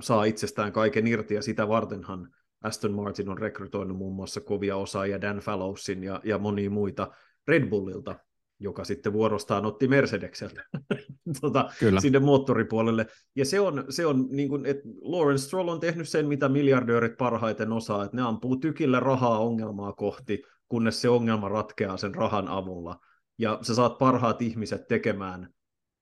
[0.00, 2.28] saa itsestään kaiken irti, ja sitä vartenhan
[2.62, 7.10] Aston Martin on rekrytoinut muun muassa kovia osaajia Dan Fallowsin ja, ja monia muita
[7.48, 8.16] Red Bullilta,
[8.58, 10.64] joka sitten vuorostaan otti Mercedekseltä
[11.40, 11.70] tota,
[12.00, 13.06] sinne moottoripuolelle.
[13.36, 17.16] Ja se on, se on niin kuin, että Lawrence Stroll on tehnyt sen, mitä miljardöörit
[17.18, 22.48] parhaiten osaa, että ne ampuu tykillä rahaa ongelmaa kohti, kunnes se ongelma ratkeaa sen rahan
[22.48, 22.98] avulla.
[23.38, 25.48] Ja sä saat parhaat ihmiset tekemään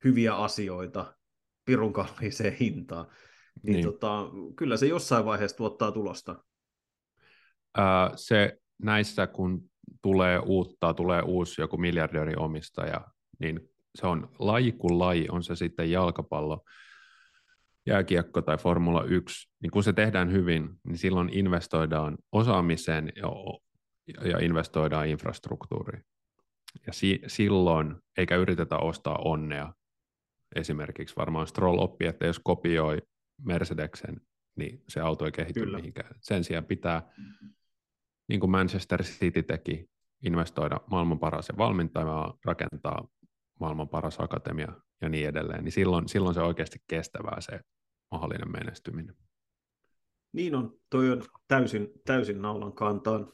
[0.04, 1.14] hyviä asioita
[1.64, 3.06] pirun kalliiseen hintaan.
[3.62, 3.84] Niin, niin.
[3.84, 6.44] Tota, kyllä se jossain vaiheessa tuottaa tulosta.
[7.78, 9.70] Ää, se näissä, kun
[10.02, 11.78] tulee uutta, tulee uusi joku
[12.36, 13.00] omistaja,
[13.38, 13.60] niin
[13.94, 16.64] se on laji kuin laji, on se sitten jalkapallo,
[17.86, 23.28] jääkiekko tai Formula 1, niin kun se tehdään hyvin, niin silloin investoidaan osaamiseen ja,
[24.28, 26.04] ja investoidaan infrastruktuuriin.
[26.86, 29.72] Ja si- silloin, eikä yritetä ostaa onnea,
[30.54, 32.98] esimerkiksi varmaan Stroll oppi, että jos kopioi
[33.44, 34.20] Mercedeksen,
[34.56, 35.78] niin se auto ei kehity Kyllä.
[35.78, 36.14] mihinkään.
[36.20, 37.12] Sen sijaan pitää,
[38.28, 39.90] niin kuin Manchester City teki,
[40.24, 43.08] investoida maailman paras valmentaja, rakentaa
[43.60, 47.60] maailman paras akatemia ja niin edelleen, niin silloin, silloin se oikeasti kestävää se
[48.10, 49.14] mahdollinen menestyminen.
[50.32, 53.32] Niin on, toi on täysin, täysin naulan kantaan.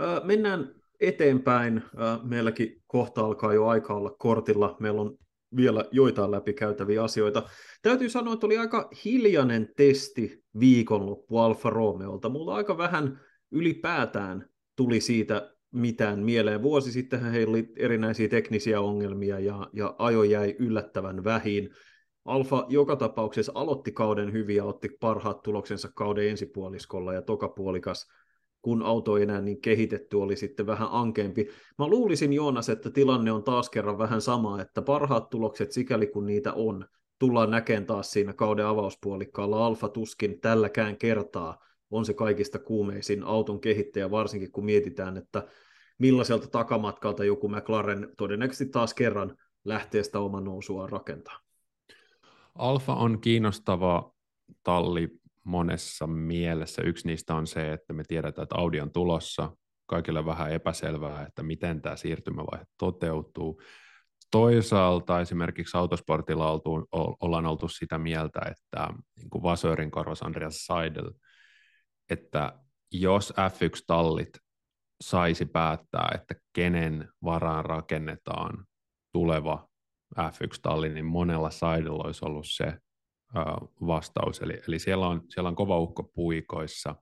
[0.00, 1.82] Öö, mennään eteenpäin.
[1.98, 4.76] Öö, meilläkin kohta alkaa jo aika olla kortilla.
[4.80, 5.18] Meillä on
[5.56, 7.42] vielä joitain läpikäytäviä asioita.
[7.82, 12.28] Täytyy sanoa, että oli aika hiljainen testi viikonloppu Alfa Romeolta.
[12.28, 16.62] Mulla aika vähän ylipäätään tuli siitä mitään mieleen.
[16.62, 21.70] Vuosi sitten heillä oli erinäisiä teknisiä ongelmia ja, ja ajo jäi yllättävän vähin.
[22.24, 28.06] Alfa joka tapauksessa aloitti kauden hyvin ja otti parhaat tuloksensa kauden ensipuoliskolla ja tokapuolikas,
[28.64, 31.48] kun auto ei enää niin kehitetty, oli sitten vähän ankeampi.
[31.78, 36.26] Mä luulisin Joonas, että tilanne on taas kerran vähän sama, että parhaat tulokset, sikäli kun
[36.26, 36.86] niitä on,
[37.18, 39.66] tullaan näkemään taas siinä kauden avauspuolikkaalla.
[39.66, 41.58] Alfa tuskin tälläkään kertaa
[41.90, 45.46] on se kaikista kuumeisin auton kehittäjä, varsinkin kun mietitään, että
[45.98, 51.38] millaiselta takamatkalta joku McLaren todennäköisesti taas kerran lähtee sitä oman nousuaan rakentaa.
[52.54, 54.12] Alfa on kiinnostava
[54.62, 56.82] talli monessa mielessä.
[56.82, 59.56] Yksi niistä on se, että me tiedetään, että Audi on tulossa.
[59.86, 63.62] Kaikille vähän epäselvää, että miten tämä siirtymävaihe toteutuu.
[64.30, 66.88] Toisaalta esimerkiksi autosportilla oltu,
[67.20, 71.10] ollaan oltu sitä mieltä, että niin kuin Vasörin korvas Andreas Seidel,
[72.10, 72.58] että
[72.92, 74.38] jos F1-tallit
[75.00, 78.64] saisi päättää, että kenen varaan rakennetaan
[79.12, 79.68] tuleva
[80.18, 82.78] F1-talli, niin monella Seidel olisi ollut se
[83.86, 84.40] vastaus.
[84.40, 86.96] Eli, eli siellä, on, siellä on kova ukko puikoissa.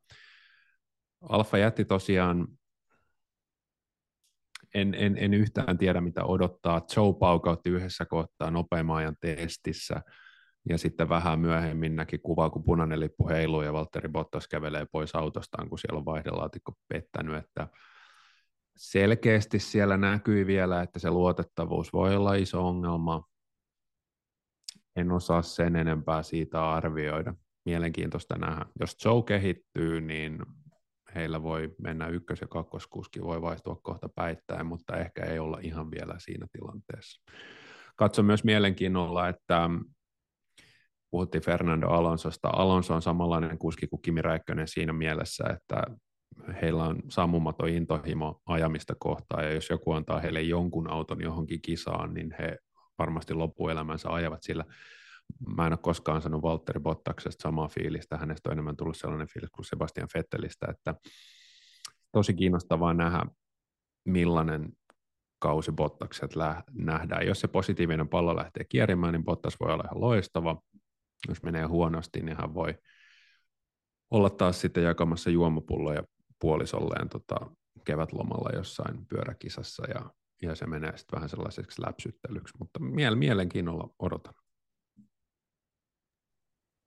[1.20, 2.48] Alfa jätti tosiaan
[4.74, 6.82] en, en, en yhtään tiedä, mitä odottaa.
[6.96, 10.02] Joe paukautti yhdessä kohtaa nopeamman ajan testissä,
[10.68, 15.14] ja sitten vähän myöhemmin näki kuvaa, kun punainen lippu heiluu ja Valtteri Bottas kävelee pois
[15.14, 17.68] autostaan, kun siellä on vaihdelaatikko pettänyt, että
[18.76, 23.24] selkeästi siellä näkyi vielä, että se luotettavuus voi olla iso ongelma.
[24.96, 27.34] En osaa sen enempää siitä arvioida.
[27.64, 28.66] Mielenkiintoista nähdä.
[28.80, 30.38] Jos Joe kehittyy, niin
[31.14, 35.90] heillä voi mennä ykkös- ja kakkoskuski, voi vaihtua kohta päittäin, mutta ehkä ei olla ihan
[35.90, 37.22] vielä siinä tilanteessa.
[37.96, 39.70] Katso myös mielenkiinnolla, että
[41.10, 42.48] puhuttiin Fernando Alonsosta.
[42.52, 45.82] Alonso on samanlainen kuski kuin Kimi Räikkönen siinä mielessä, että
[46.62, 52.14] heillä on sammumaton intohimo ajamista kohtaan, ja jos joku antaa heille jonkun auton johonkin kisaan,
[52.14, 52.58] niin he
[53.02, 54.64] varmasti loppuelämänsä ajavat sillä.
[55.56, 59.50] Mä en ole koskaan sanonut Valtteri Bottaksesta samaa fiilistä, hänestä on enemmän tullut sellainen fiilis
[59.50, 60.94] kuin Sebastian Vettelistä, että
[62.12, 63.22] tosi kiinnostavaa nähdä,
[64.04, 64.72] millainen
[65.38, 66.30] kausi Bottakset
[66.72, 67.26] nähdään.
[67.26, 70.62] Jos se positiivinen pallo lähtee kierimään, niin Bottas voi olla ihan loistava.
[71.28, 72.74] Jos menee huonosti, niin hän voi
[74.10, 76.02] olla taas sitten jakamassa juomapulloja
[76.40, 77.36] puolisolleen tota,
[77.84, 80.10] kevätlomalla jossain pyöräkisassa ja,
[80.42, 84.34] ja se menee sitten vähän sellaiseksi läpsyttelyksi, mutta miel- mielenkiinnolla odotan.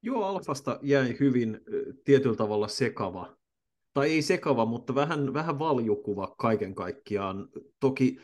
[0.02, 1.60] Joo, Alfasta jäi hyvin
[2.04, 3.38] tietyllä tavalla sekava,
[3.94, 7.50] tai ei sekava, mutta vähän, vähän valjukuva kaiken kaikkiaan.
[7.80, 8.20] Toki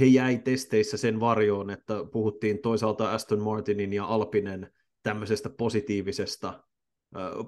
[0.00, 4.72] he jäi testeissä sen varjoon, että puhuttiin toisaalta Aston Martinin ja Alpinen
[5.02, 6.65] tämmöisestä positiivisesta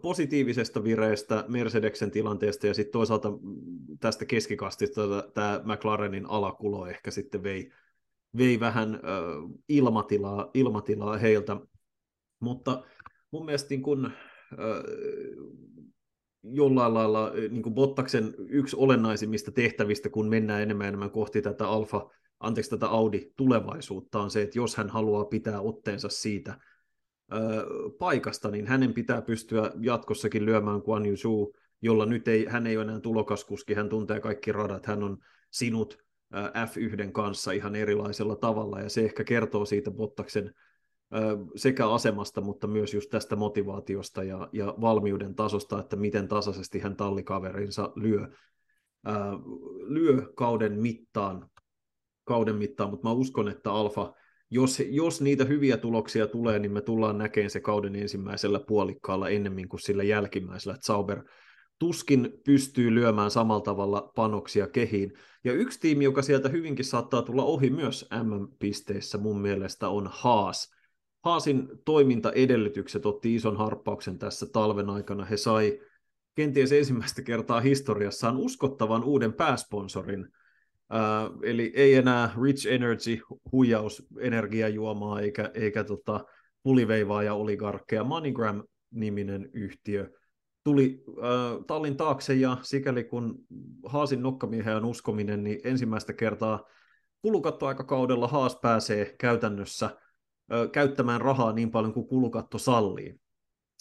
[0.03, 3.29] positiivisesta vireestä Mercedeksen tilanteesta ja sitten toisaalta
[4.01, 5.01] tästä keskikastista
[5.35, 7.71] tämä McLarenin alakulo ehkä sitten vei,
[8.37, 9.01] vei vähän
[9.69, 11.57] ilmatilaa, ilmatilaa heiltä,
[12.41, 12.83] mutta
[13.31, 14.11] mun mielestä niin kun,
[16.43, 21.69] jollain lailla niin kuin Bottaksen yksi olennaisimmista tehtävistä, kun mennään enemmän ja enemmän kohti tätä
[21.69, 22.11] Alfa,
[22.41, 26.59] anteeksi tätä Audi-tulevaisuutta, on se, että jos hän haluaa pitää otteensa siitä,
[27.99, 31.53] paikasta, niin hänen pitää pystyä jatkossakin lyömään Guan Yu
[31.83, 35.19] jolla nyt ei, hän ei ole enää tulokaskuski, hän tuntee kaikki radat, hän on
[35.51, 35.99] sinut
[36.35, 40.55] F1 kanssa ihan erilaisella tavalla, ja se ehkä kertoo siitä Bottaksen
[41.57, 46.97] sekä asemasta, mutta myös just tästä motivaatiosta ja, ja valmiuden tasosta, että miten tasaisesti hän
[46.97, 48.29] tallikaverinsa lyö,
[49.87, 51.51] lyö kauden mittaan,
[52.25, 54.15] kauden mittaan, mutta mä uskon, että Alfa
[54.51, 59.69] jos, jos niitä hyviä tuloksia tulee, niin me tullaan näkemään se kauden ensimmäisellä puolikkaalla ennemmin
[59.69, 60.79] kuin sillä jälkimmäisellä.
[60.81, 61.25] Sauber
[61.79, 65.13] tuskin pystyy lyömään samalla tavalla panoksia kehiin.
[65.45, 70.71] Ja yksi tiimi, joka sieltä hyvinkin saattaa tulla ohi myös MM-pisteissä mun mielestä on Haas.
[71.25, 75.25] Haasin toimintaedellytykset otti ison harppauksen tässä talven aikana.
[75.25, 75.81] He sai
[76.35, 80.27] kenties ensimmäistä kertaa historiassaan uskottavan uuden pääsponsorin–
[80.93, 83.21] Uh, eli ei enää Rich Energy
[83.53, 86.25] huijaus energiajuomaa eikä, eikä tota,
[86.63, 88.05] puliveivaa ja oligarkkeja.
[88.05, 90.11] MoneyGram-niminen yhtiö
[90.65, 93.39] tuli uh, tallin taakse ja sikäli kun
[93.87, 96.65] Haasin nokkamiehen on uskominen, niin ensimmäistä kertaa
[97.23, 103.21] kulukattoaikakaudella Haas pääsee käytännössä uh, käyttämään rahaa niin paljon kuin kulukatto sallii.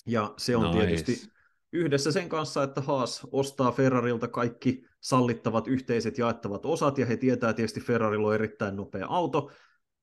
[0.05, 0.85] Ja se on nice.
[0.85, 1.36] tietysti
[1.73, 7.53] yhdessä sen kanssa, että Haas ostaa Ferrarilta kaikki sallittavat yhteiset jaettavat osat, ja he tietää
[7.53, 9.51] tietysti Ferrarilla on erittäin nopea auto,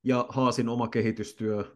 [0.04, 1.66] ja Haasin oma kehitystyö äh,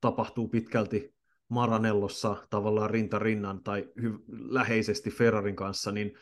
[0.00, 1.14] tapahtuu pitkälti
[1.48, 6.12] Maranellossa tavallaan rinta rinnan tai hy- läheisesti Ferrarin kanssa, niin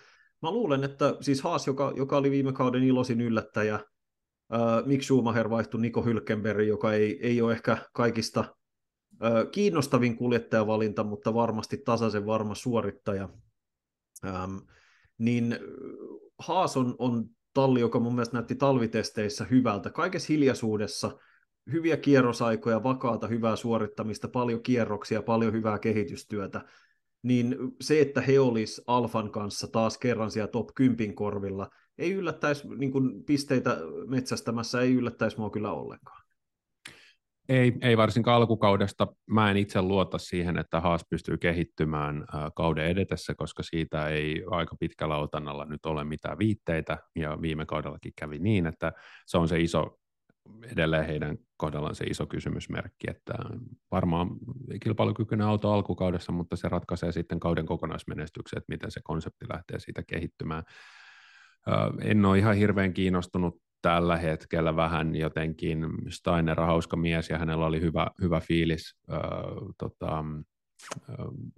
[0.43, 5.51] mä luulen, että siis Haas, joka, joka oli viime kauden iloisin yllättäjä, äh, Mick Schumacher
[5.51, 8.45] vaihtui Nico Hülkenberg, joka ei, ei ole ehkä kaikista
[9.53, 13.29] kiinnostavin kuljettajavalinta, mutta varmasti tasaisen varma suorittaja.
[14.27, 14.57] Ähm,
[15.19, 15.59] niin
[16.39, 19.91] Haas on, on talli, joka mun mielestä näytti talvitesteissä hyvältä.
[19.91, 21.19] Kaikessa hiljaisuudessa
[21.73, 26.65] hyviä kierrosaikoja, vakaata, hyvää suorittamista, paljon kierroksia, paljon hyvää kehitystyötä.
[27.23, 32.69] Niin se, että he olis Alfan kanssa taas kerran siellä top 10 korvilla, ei yllättäisi
[32.77, 32.93] niin
[33.27, 36.24] pisteitä metsästämässä, ei yllättäisi mua kyllä ollenkaan.
[37.49, 39.07] Ei, ei varsinkaan alkukaudesta.
[39.27, 42.25] Mä en itse luota siihen, että Haas pystyy kehittymään
[42.57, 48.13] kauden edetessä, koska siitä ei aika pitkällä otannalla nyt ole mitään viitteitä, ja viime kaudellakin
[48.17, 48.93] kävi niin, että
[49.27, 49.99] se on se iso,
[50.73, 53.35] edelleen heidän kohdallaan se iso kysymysmerkki, että
[53.91, 54.29] varmaan
[54.83, 60.03] kilpailukykyinen auto alkukaudessa, mutta se ratkaisee sitten kauden kokonaismenestyksen, että miten se konsepti lähtee siitä
[60.07, 60.63] kehittymään.
[62.03, 67.81] En ole ihan hirveän kiinnostunut tällä hetkellä vähän jotenkin, Steiner hauska mies ja hänellä oli
[67.81, 69.19] hyvä, hyvä fiilis äh,
[69.79, 70.25] tota,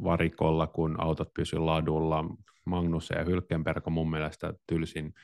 [0.02, 2.24] varikolla, kun autot pysy ladulla.
[2.64, 5.14] Magnus ja Hylkenberg on mun mielestä tylsin,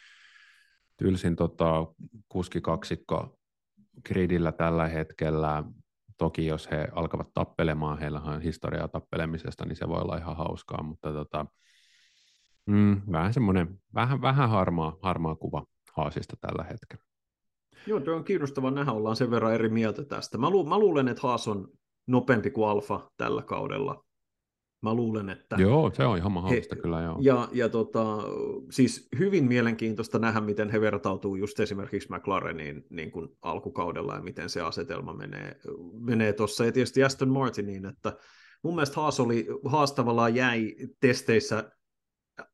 [0.96, 1.86] tylsin tota,
[2.28, 3.38] kuskikaksikko
[4.06, 5.64] gridillä tällä hetkellä.
[6.18, 10.82] Toki jos he alkavat tappelemaan, heillä on historiaa tappelemisesta, niin se voi olla ihan hauskaa,
[10.82, 11.46] mutta tota,
[12.66, 15.64] mm, vähän semmoinen, vähän, vähän harmaa, harmaa kuva
[15.96, 17.04] Haasista tällä hetkellä.
[17.86, 20.38] Joo, tuo on kiinnostava nähdä, ollaan sen verran eri mieltä tästä.
[20.38, 21.68] Mä, lu- mä luulen, että Haas on
[22.06, 24.04] nopeampi kuin Alfa tällä kaudella.
[24.82, 25.56] Mä luulen, että...
[25.58, 27.18] Joo, se on ihan mahdollista he, kyllä, joo.
[27.20, 28.18] Ja, ja tota,
[28.70, 34.48] siis hyvin mielenkiintoista nähdä, miten he vertautuu just esimerkiksi McLareniin niin kuin alkukaudella ja miten
[34.48, 35.56] se asetelma menee,
[36.00, 36.64] menee tuossa.
[36.64, 38.16] Ja tietysti Aston Martiniin, että
[38.62, 41.70] mun mielestä Haas, oli, Haas tavallaan jäi testeissä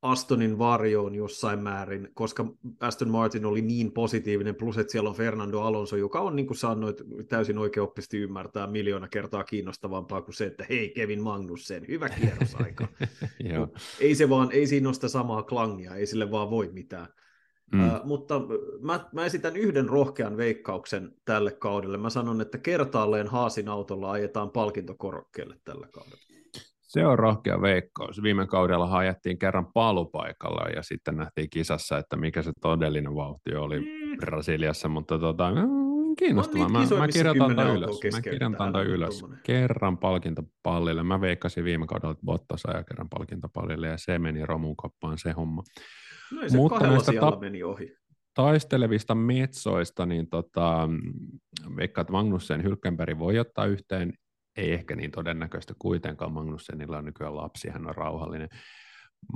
[0.02, 2.46] Astonin varjoon jossain määrin, koska
[2.80, 6.56] Aston Martin oli niin positiivinen, plus että siellä on Fernando Alonso, joka on, niin kuin
[6.56, 12.88] sanoit, täysin oikeoppisesti ymmärtää miljoona kertaa kiinnostavampaa kuin se, että hei Kevin Magnussen, hyvä kierrosaika.
[14.00, 17.08] ei se vaan, ei siinä ole sitä samaa klangia, ei sille vaan voi mitään.
[17.72, 17.86] Mm.
[17.86, 18.40] Uh, mutta
[18.80, 21.98] mä, mä esitän yhden rohkean veikkauksen tälle kaudelle.
[21.98, 26.28] Mä sanon, että kertaalleen Haasin autolla ajetaan palkintokorokkeelle tällä kaudella.
[26.88, 28.22] Se on rohkea veikkaus.
[28.22, 33.80] Viime kaudella ajettiin kerran palupaikalla ja sitten nähtiin kisassa, että mikä se todellinen vauhti oli
[33.80, 34.18] mm.
[34.18, 36.68] Brasiliassa, mutta tota, mm, kiinnostavaa.
[36.68, 38.00] Mä, mä kirjoitan tämän ylös.
[38.12, 39.24] Mä kirjoitan tämän ylös.
[39.42, 41.02] Kerran palkintopallille.
[41.02, 45.62] Mä veikkasin viime kaudella, että Bottas ajaa kerran palkintopallille ja se meni romukoppaan se homma.
[46.32, 47.96] No ei se mutta näistä ta- meni ohi.
[48.34, 50.88] Taistelevista metsoista, niin tota,
[51.76, 54.12] veikkaan, että Magnussen Hylkenberg voi ottaa yhteen
[54.58, 56.32] ei ehkä niin todennäköistä kuitenkaan.
[56.32, 58.48] Magnussenilla on nykyään lapsi, hän on rauhallinen.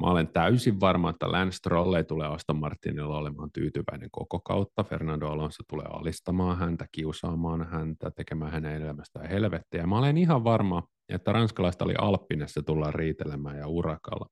[0.00, 4.84] Mä olen täysin varma, että Lance Stroll ei tule Aston Martinilla olemaan tyytyväinen koko kautta.
[4.84, 9.86] Fernando Alonso tulee alistamaan häntä, kiusaamaan häntä, tekemään hänen elämästään helvettiä.
[9.86, 14.26] Mä olen ihan varma, että ranskalaista oli Alppinessa tullaan riitelemään ja urakalla.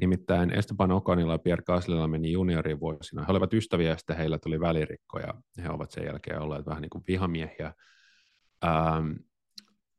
[0.00, 3.24] Nimittäin Esteban Oconilla ja Pierre Gaslilla meni juniorivuosina.
[3.24, 5.34] He olivat ystäviä ja sitten heillä tuli välirikkoja.
[5.62, 7.72] He ovat sen jälkeen olleet vähän niin kuin vihamiehiä.
[8.64, 9.12] Ähm,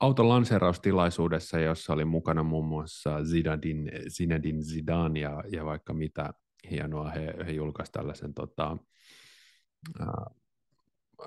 [0.03, 6.33] auton lanseeraustilaisuudessa, jossa oli mukana muun muassa Zidane, Zinedine Zidane ja, ja vaikka mitä
[6.71, 8.77] hienoa, he, he julkaisivat tällaisen tota,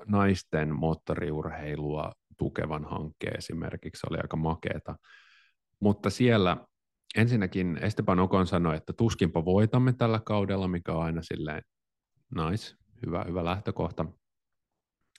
[0.06, 4.96] naisten moottoriurheilua tukevan hankkeen esimerkiksi, se oli aika makeeta.
[5.80, 6.56] Mutta siellä
[7.16, 11.62] ensinnäkin Esteban Okon sanoi, että tuskinpa voitamme tällä kaudella, mikä on aina silleen
[12.34, 12.74] nice,
[13.06, 14.06] hyvä, hyvä lähtökohta.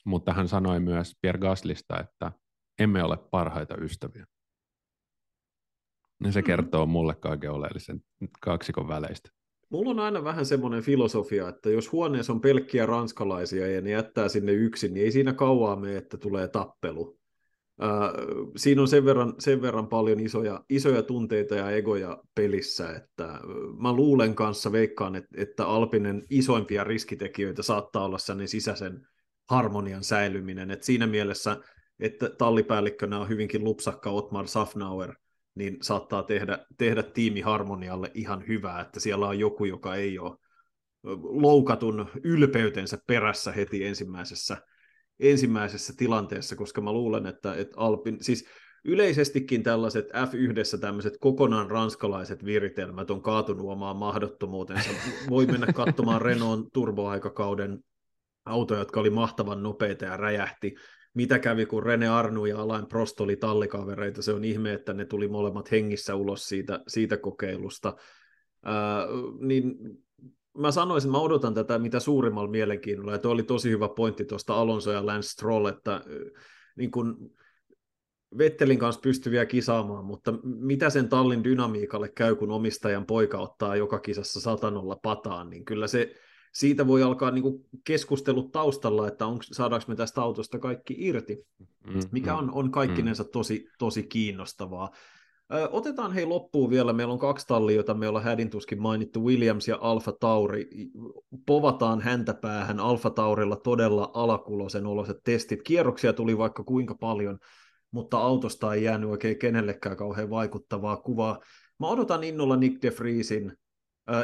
[0.05, 2.31] Mutta hän sanoi myös Pierre Gaslista, että
[2.79, 4.25] emme ole parhaita ystäviä.
[6.23, 6.45] Ja se mm.
[6.45, 8.01] kertoo mulle kaiken oleellisen
[8.41, 9.29] kaksikon väleistä.
[9.69, 14.29] Mulla on aina vähän semmoinen filosofia, että jos huoneessa on pelkkiä ranskalaisia ja ne jättää
[14.29, 17.19] sinne yksin, niin ei siinä kauaa mene, että tulee tappelu.
[17.83, 17.89] Äh,
[18.55, 23.39] siinä on sen verran, sen verran paljon isoja, isoja tunteita ja egoja pelissä, että
[23.79, 29.07] mä luulen kanssa, veikkaan, että, että Alpinen isoimpia riskitekijöitä saattaa olla sellainen sisäisen
[29.49, 30.71] harmonian säilyminen.
[30.71, 31.57] että siinä mielessä
[31.99, 35.15] että tallipäällikkönä on hyvinkin lupsakka Otmar Safnauer,
[35.55, 40.37] niin saattaa tehdä, tehdä tiimiharmonialle ihan hyvää, että siellä on joku, joka ei ole
[41.23, 44.57] loukatun ylpeytensä perässä heti ensimmäisessä,
[45.19, 48.47] ensimmäisessä tilanteessa, koska mä luulen, että, että Alpin, siis
[48.85, 54.89] yleisestikin tällaiset F1 tämmöiset kokonaan ranskalaiset viritelmät on kaatunut omaan mahdottomuutensa.
[55.29, 57.79] Voi mennä katsomaan Renault turboaikakauden
[58.45, 60.75] autoja, jotka oli mahtavan nopeita ja räjähti
[61.17, 64.21] mitä kävi, kun Rene Arnu ja Alain Prost oli tallikavereita.
[64.21, 67.95] Se on ihme, että ne tuli molemmat hengissä ulos siitä, siitä kokeilusta.
[69.39, 69.75] niin
[70.57, 74.91] mä sanoisin, mä odotan tätä mitä suurimmalla mielenkiinnolla, ja oli tosi hyvä pointti tuosta Alonso
[74.91, 76.01] ja Lance Stroll, että
[76.77, 77.31] niin kun
[78.37, 83.99] Vettelin kanssa pystyviä kisaamaan, mutta mitä sen tallin dynamiikalle käy, kun omistajan poika ottaa joka
[83.99, 86.13] kisassa satanolla pataan, niin kyllä se
[86.53, 91.45] siitä voi alkaa niin kuin keskustelut taustalla, että onko, saadaanko me tästä autosta kaikki irti,
[91.59, 93.29] mm, mikä mm, on, on kaikkinensa mm.
[93.29, 94.89] tosi, tosi kiinnostavaa.
[95.53, 99.67] Ö, otetaan hei loppuun vielä, meillä on kaksi tallia, joita me ollaan hädintuskin mainittu, Williams
[99.67, 100.69] ja Alfa Tauri.
[101.45, 105.63] Povataan häntä päähän Alfa Taurilla todella alakulosen oloset testit.
[105.63, 107.39] Kierroksia tuli vaikka kuinka paljon,
[107.91, 111.39] mutta autosta ei jäänyt oikein kenellekään kauhean vaikuttavaa kuvaa.
[111.79, 113.57] Mä odotan innolla Nick de Vriesin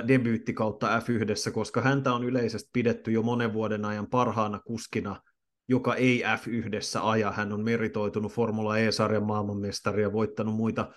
[0.07, 5.21] debyytti kautta F1, koska häntä on yleisesti pidetty jo monen vuoden ajan parhaana kuskina,
[5.67, 7.31] joka ei F1 aja.
[7.31, 10.91] Hän on meritoitunut Formula E-sarjan maailmanmestari ja voittanut muita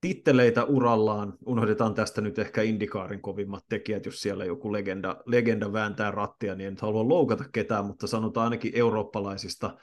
[0.00, 1.32] titteleitä urallaan.
[1.46, 6.68] Unohdetaan tästä nyt ehkä Indikaarin kovimmat tekijät, jos siellä joku legenda, legenda vääntää rattia, niin
[6.68, 9.76] en halua loukata ketään, mutta sanotaan ainakin eurooppalaisista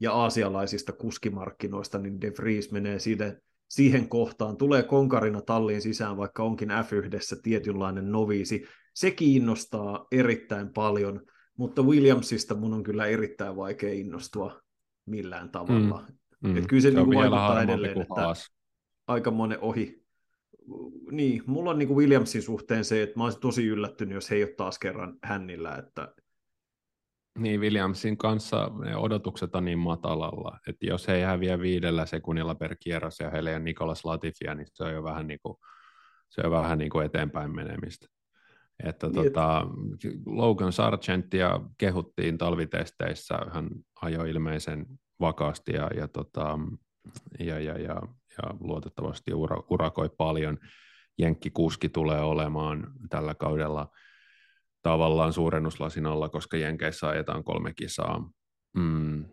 [0.00, 2.98] ja aasialaisista kuskimarkkinoista, niin De Vries menee
[3.68, 8.66] siihen kohtaan, tulee konkarina talliin sisään, vaikka onkin F1 tietynlainen noviisi.
[8.94, 11.22] Se kiinnostaa erittäin paljon,
[11.58, 14.60] mutta Williamsista mun on kyllä erittäin vaikea innostua
[15.06, 16.04] millään tavalla.
[16.40, 16.56] Mm, mm.
[16.56, 18.52] Et kyllä se, se niin vaikuttaa edelleen, että haas.
[19.06, 20.06] aika monen ohi.
[21.10, 24.36] Niin, mulla on niin kuin Williamsin suhteen se, että mä olisin tosi yllättynyt, jos he
[24.36, 26.14] ei ole taas kerran hännillä, että
[27.36, 32.54] niin, Williamsin kanssa ne odotukset on niin matalalla, että jos he ei häviä viidellä sekunnilla
[32.54, 35.56] per kierros ja heillä ei ole Nikolas Latifia, niin se on jo vähän, niin kuin,
[36.28, 38.06] se on vähän niin kuin eteenpäin menemistä.
[38.84, 39.66] Että niin, tota,
[40.26, 43.68] Logan Sargentia kehuttiin talvitesteissä, hän
[44.02, 44.86] ajoi ilmeisen
[45.20, 46.58] vakaasti ja, ja, tota,
[47.38, 48.02] ja, ja, ja,
[48.38, 50.58] ja luotettavasti ura, urakoi paljon.
[51.18, 53.88] Jenkki Kuski tulee olemaan tällä kaudella–
[54.86, 58.30] tavallaan suurennuslasin alla, koska Jenkeissä ajetaan kolme kisaa.
[58.76, 59.24] Mm,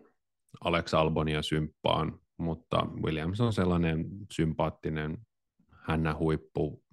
[0.63, 5.17] Alex Albonia symppaan, mutta Williams on sellainen sympaattinen
[5.87, 6.83] hännä huippu.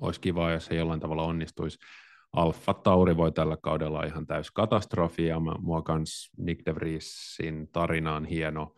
[0.00, 1.78] Olisi kiva, jos se jollain tavalla onnistuisi.
[2.32, 8.16] Alfa Tauri voi tällä kaudella ihan täys katastrofi, ja mua kans Nick de Vriesin tarina
[8.16, 8.74] on hieno,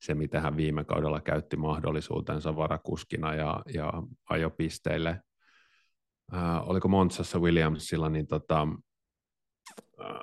[0.00, 3.92] se mitä hän viime kaudella käytti mahdollisuutensa varakuskina ja, ja
[4.30, 5.20] ajopisteille
[6.34, 8.68] äh, oliko Monsassa Williamsilla, niin tota,
[10.00, 10.20] äh,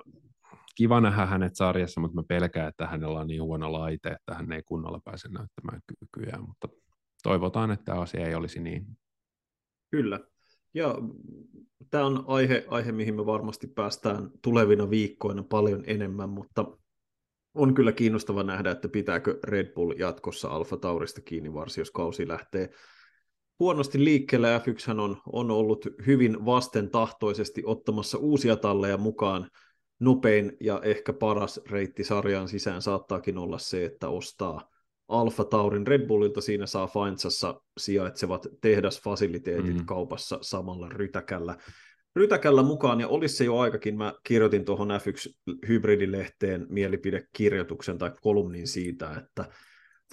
[0.76, 4.52] kiva nähdä hänet sarjassa, mutta mä pelkään, että hänellä on niin huono laite, että hän
[4.52, 6.68] ei kunnolla pääse näyttämään kykyjä, mutta
[7.24, 8.86] toivotaan, että tämä asia ei olisi niin.
[9.92, 10.20] Kyllä.
[10.74, 10.96] Ja
[11.90, 16.78] tämä on aihe, aihe, mihin me varmasti päästään tulevina viikkoina paljon enemmän, mutta
[17.54, 22.28] on kyllä kiinnostava nähdä, että pitääkö Red Bull jatkossa Alfa Taurista kiinni varsin, jos kausi
[22.28, 22.70] lähtee
[23.60, 24.58] huonosti liikkeelle.
[24.58, 29.50] F1 on, on ollut hyvin vastentahtoisesti ottamassa uusia talleja mukaan.
[30.00, 34.70] Nopein ja ehkä paras reitti sarjaan sisään saattaakin olla se, että ostaa
[35.08, 36.42] Alfa Taurin Red Bullilta.
[36.42, 39.86] Siinä saa Faintsassa sijaitsevat tehdasfasiliteetit mm.
[39.86, 41.58] kaupassa samalla rytäkällä.
[42.16, 49.12] Rytäkällä mukaan, ja olisi se jo aikakin, mä kirjoitin tuohon F1-hybridilehteen mielipidekirjoituksen tai kolumnin siitä,
[49.18, 49.46] että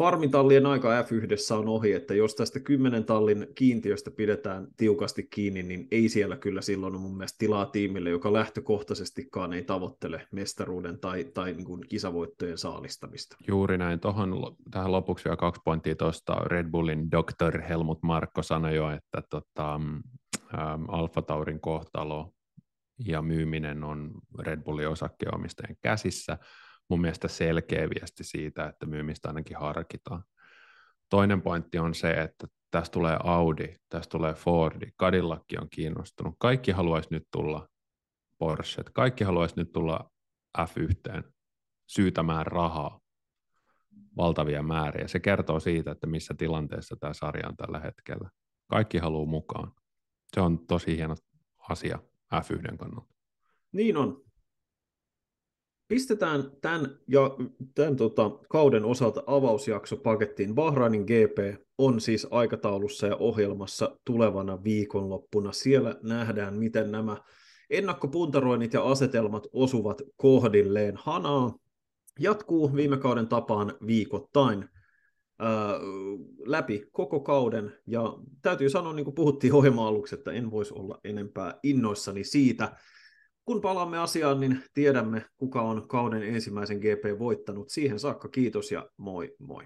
[0.01, 5.88] farmitallien aika F1 on ohi, että jos tästä 10 tallin kiintiöstä pidetään tiukasti kiinni, niin
[5.90, 11.24] ei siellä kyllä silloin ole mun mielestä tilaa tiimille, joka lähtökohtaisestikaan ei tavoittele mestaruuden tai,
[11.24, 13.36] tai niin kuin kisavoittojen saalistamista.
[13.48, 14.01] Juuri näin.
[14.01, 16.34] Tuohon, tähän lopuksi vielä kaksi pointtia tuosta.
[16.34, 17.61] Red Bullin Dr.
[17.61, 22.32] Helmut Markko sanoi jo, että tota, ähm, Alfa Taurin kohtalo
[23.05, 26.38] ja myyminen on Red Bullin osakkeenomistajien käsissä–
[26.91, 30.24] mun mielestä selkeä viesti siitä, että myymistä ainakin harkitaan.
[31.09, 36.34] Toinen pointti on se, että tästä tulee Audi, tästä tulee Fordi, Cadillac on kiinnostunut.
[36.38, 37.68] Kaikki haluaisi nyt tulla
[38.38, 40.11] Porsche, kaikki haluaisi nyt tulla
[40.58, 41.22] F1
[41.87, 43.00] syytämään rahaa
[44.17, 45.08] valtavia määriä.
[45.08, 48.30] Se kertoo siitä, että missä tilanteessa tämä sarja on tällä hetkellä.
[48.67, 49.72] Kaikki haluaa mukaan.
[50.34, 51.14] Se on tosi hieno
[51.68, 51.99] asia
[52.34, 53.14] F1 kannalta.
[53.72, 54.29] Niin on
[55.91, 57.37] pistetään tämän, ja
[57.75, 60.54] tämän tota, kauden osalta avausjakso pakettiin.
[60.54, 65.53] Bahrainin GP on siis aikataulussa ja ohjelmassa tulevana viikonloppuna.
[65.53, 67.17] Siellä nähdään, miten nämä
[67.71, 70.95] ennakkopuntaroinnit ja asetelmat osuvat kohdilleen.
[70.96, 71.54] Hanaa
[72.18, 74.68] jatkuu viime kauden tapaan viikoittain
[75.38, 75.75] ää,
[76.46, 80.99] läpi koko kauden, ja täytyy sanoa, niin kuin puhuttiin ohjelma aluksi, että en voisi olla
[81.04, 82.76] enempää innoissani siitä,
[83.51, 87.71] kun palaamme asiaan, niin tiedämme, kuka on kauden ensimmäisen GP voittanut.
[87.71, 89.64] Siihen saakka kiitos ja moi moi.